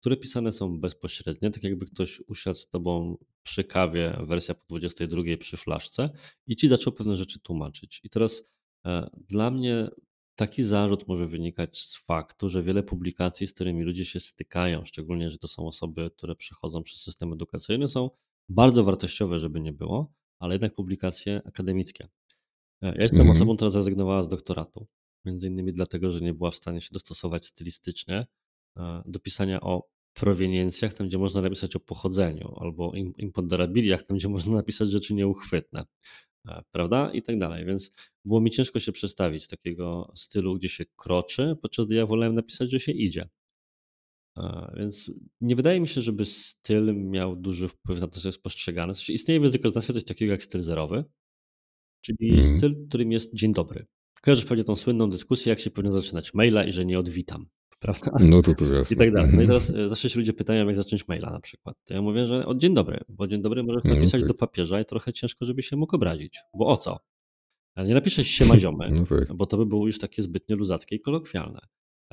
[0.00, 5.22] które pisane są bezpośrednio, tak jakby ktoś usiadł z Tobą przy kawie, wersja po 22
[5.38, 6.10] przy flaszce
[6.46, 8.00] i Ci zaczął pewne rzeczy tłumaczyć.
[8.04, 8.42] I teraz
[8.86, 9.88] e, dla mnie
[10.36, 15.30] taki zarzut może wynikać z faktu, że wiele publikacji, z którymi ludzie się stykają, szczególnie,
[15.30, 18.10] że to są osoby, które przechodzą przez system edukacyjny, są
[18.48, 22.08] bardzo wartościowe, żeby nie było, ale jednak publikacje akademickie.
[22.82, 23.30] Ja jestem Mhm.
[23.30, 24.86] osobą, która zrezygnowała z doktoratu.
[25.24, 28.26] Między innymi dlatego, że nie była w stanie się dostosować stylistycznie
[28.76, 34.16] e, do pisania o proweniencjach, tam gdzie można napisać o pochodzeniu, albo im- imponderabiliach, tam
[34.16, 35.84] gdzie można napisać rzeczy nieuchwytne,
[36.48, 37.10] e, prawda?
[37.12, 37.64] I tak dalej.
[37.66, 37.90] Więc
[38.24, 42.34] było mi ciężko się przestawić z takiego stylu, gdzie się kroczy, podczas gdy ja wolałem
[42.34, 43.28] napisać, że się idzie.
[44.38, 45.10] E, Więc
[45.40, 48.92] nie wydaje mi się, żeby styl miał duży wpływ na to, co jest postrzegane.
[48.94, 51.04] W sensie istnieje w językoznawstwie coś takiego jak styl zerowy,
[52.00, 52.58] czyli Mhm.
[52.58, 53.86] styl, którym jest dzień dobry.
[54.22, 57.46] Kojarzysz pewnie tą słynną dyskusję, jak się powinno zaczynać maila i że nie odwitam,
[57.80, 58.12] prawda?
[58.20, 58.94] No to to jasne.
[58.94, 59.30] I tak dalej.
[59.34, 59.46] No i Mhm.
[59.46, 61.76] teraz e, zawsze się ludzie pytają, jak zacząć maila na przykład.
[61.84, 64.28] To ja mówię, że od dzień dobry, bo dzień dobry możesz No napisać tak.
[64.28, 66.38] do papieża i trochę ciężko, żeby się mógł obrazić.
[66.58, 66.98] Bo o co?
[67.74, 69.34] A Nie napiszesz siema ziomy, No tak.
[69.34, 71.60] bo to by było już takie zbytnio luzackie i kolokwialne.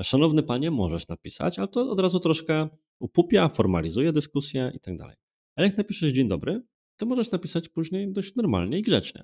[0.01, 2.69] Szanowny panie, możesz napisać, ale to od razu troszkę
[2.99, 5.15] upupia, formalizuje dyskusję i tak dalej.
[5.55, 6.61] A jak napiszesz dzień dobry,
[6.97, 9.23] to możesz napisać później dość normalnie i grzecznie.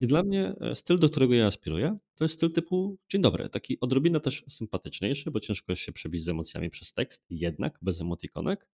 [0.00, 3.48] I dla mnie e, styl, do którego ja aspiruję, to jest styl typu dzień dobry,
[3.48, 8.00] taki odrobinę też sympatyczniejszy, bo ciężko jest się przebić z emocjami przez tekst, jednak bez
[8.00, 8.68] emotikonek,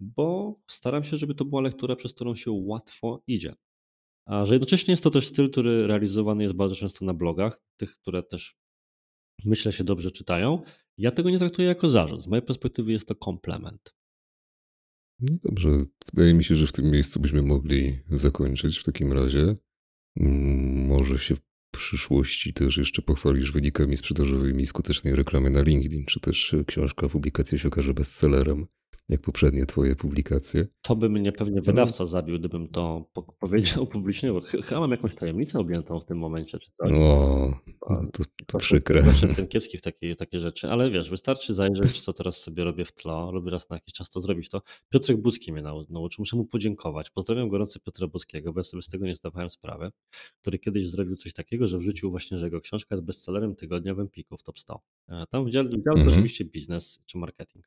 [0.00, 3.54] bo staram się, żeby to była lektura, przez którą się łatwo idzie.
[4.26, 7.98] A że jednocześnie jest to też styl, który realizowany jest bardzo często na blogach, tych,
[7.98, 8.56] które też
[9.44, 10.62] myślę się dobrze czytają.
[10.98, 12.22] Ja tego nie traktuję jako zarzut.
[12.22, 13.94] Z mojej perspektywy jest to komplement.
[15.20, 19.54] No Dobrze, wydaje mi się, że w tym miejscu byśmy mogli zakończyć w takim razie.
[20.20, 21.40] Mm, Może się w
[21.70, 27.68] przyszłości też jeszcze pochwalisz wynikami sprzedażowymi skutecznej reklamy na LinkedIn, czy też książka, publikacja się
[27.68, 28.66] okaże bestsellerem,
[29.08, 30.66] jak poprzednie twoje publikacje.
[30.82, 34.90] To by mnie pewnie wydawca zabił, gdybym to po- powiedział publicznie, bo ch- chyba mam
[34.90, 36.70] jakąś tajemnicę objętą w tym momencie, czy.
[36.80, 37.52] O,
[37.86, 39.02] A, to, to przykre.
[39.02, 42.84] Zawsze jestem kiepski w takie, takie rzeczy, ale wiesz, wystarczy zajrzeć, co teraz sobie robię
[42.84, 44.48] w tlo, lubię raz na jakiś czas to zrobić.
[44.48, 47.10] To Piotrek Budzki mnie nau- nauczył, muszę mu podziękować.
[47.10, 49.90] Pozdrawiam gorąco Piotra Budzkiego, bo ja sobie z tego nie zdawałem sprawy,
[50.40, 54.00] który kiedyś zrobił coś takiego, że wrzucił właśnie, że jego książka jest bestsellerem tygodnia w
[54.00, 54.80] Empiku w Top 100.
[55.08, 56.08] E, Tam w dziale, w dziale Mhm.
[56.08, 57.64] oczywiście biznes czy marketing.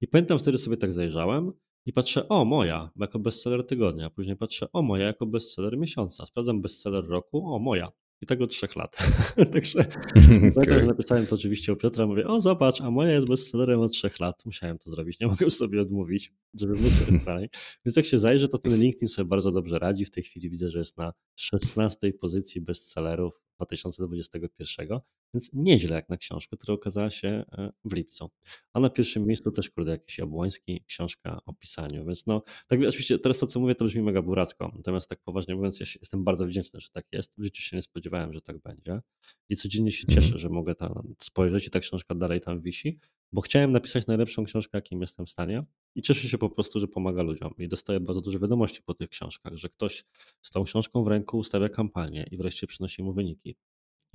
[0.00, 1.52] I pamiętam wtedy sobie tak zajrzałem
[1.86, 4.10] i patrzę, o moja, jako bestseller tygodnia.
[4.10, 6.26] Później patrzę, o moja, jako bestseller miesiąca.
[6.26, 7.88] Sprawdzam bestseller roku, o moja.
[8.20, 8.96] I tak od trzech lat.
[9.52, 10.80] Także Pamiętam, Okej.
[10.80, 14.20] że napisałem to oczywiście u Piotra, mówię, o zobacz, a moja jest bestsellerem od trzech
[14.20, 14.42] lat.
[14.44, 17.48] Musiałem to zrobić, nie mogłem sobie odmówić, żeby móc dalej.
[17.86, 20.04] Więc jak się zajrzy, to ten LinkedIn sobie bardzo dobrze radzi.
[20.04, 24.98] W tej chwili widzę, że jest na 16 pozycji bestsellerów 2021,
[25.34, 28.30] więc nieźle jak na książkę, która okazała się e, w lipcu.
[28.72, 32.06] A na pierwszym miejscu też, kurde, jakiś Jabłoński, książka o pisaniu.
[32.06, 34.72] Więc no, tak oczywiście teraz to, co mówię, to brzmi mega buracko.
[34.76, 37.34] Natomiast tak poważnie mówiąc, ja się, jestem bardzo wdzięczny, że tak jest.
[37.38, 39.00] W życiu się nie spodziewałem, że tak będzie.
[39.48, 40.22] I codziennie się Mhm.
[40.22, 43.00] cieszę, że mogę tam spojrzeć i ta książka dalej tam wisi,
[43.32, 45.64] bo chciałem napisać najlepszą książkę, jakim jestem w stanie.
[45.94, 47.54] I cieszę się po prostu, że pomaga ludziom.
[47.58, 50.04] I dostaję bardzo dużo wiadomości po tych książkach, że ktoś
[50.42, 53.56] z tą książką w ręku ustawia kampanię i wreszcie przynosi mu wyniki.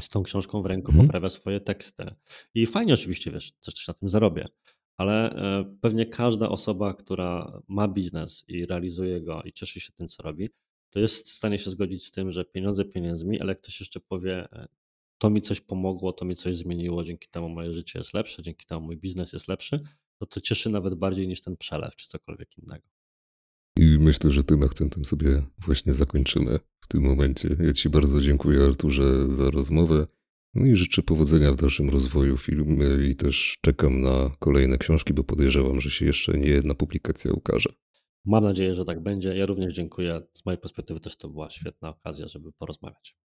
[0.02, 1.08] Z tą książką w ręku Mhm.
[1.08, 2.06] poprawia swoje teksty.
[2.56, 4.48] I fajnie oczywiście, wiesz, coś, coś na tym zarobię.
[4.98, 10.08] Ale e, pewnie każda osoba, która ma biznes i realizuje go i cieszy się tym,
[10.08, 10.50] co robi,
[10.90, 14.48] to jest w stanie się zgodzić z tym, że pieniądze pieniędzmi, ale ktoś jeszcze powie,
[14.52, 14.68] e,
[15.18, 18.66] to mi coś pomogło, to mi coś zmieniło, dzięki temu moje życie jest lepsze, dzięki
[18.66, 19.80] temu mój biznes jest lepszy,
[20.20, 22.88] to to cieszy nawet bardziej niż ten przelew czy cokolwiek innego.
[23.78, 27.50] I myślę, że tym akcentem sobie właśnie zakończymy w tym momencie.
[27.60, 30.08] Ja Ci bardzo dziękuję, Arturze, za rozmowę.
[30.54, 35.24] No i życzę powodzenia w dalszym rozwoju filmu i też czekam na kolejne książki, bo
[35.24, 37.70] podejrzewam, że się jeszcze nie jedna publikacja ukaże.
[38.26, 39.38] Mam nadzieję, że tak będzie.
[39.38, 40.22] Ja również dziękuję.
[40.34, 43.18] Z mojej perspektywy też to była świetna okazja, żeby porozmawiać.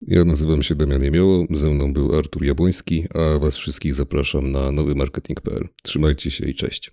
[0.00, 4.72] Ja nazywam się Damian Jemioło, ze mną był Artur Jabłoński, a Was wszystkich zapraszam na
[4.72, 5.68] nowymarketing.pl.
[5.82, 6.90] Trzymajcie się i cześć.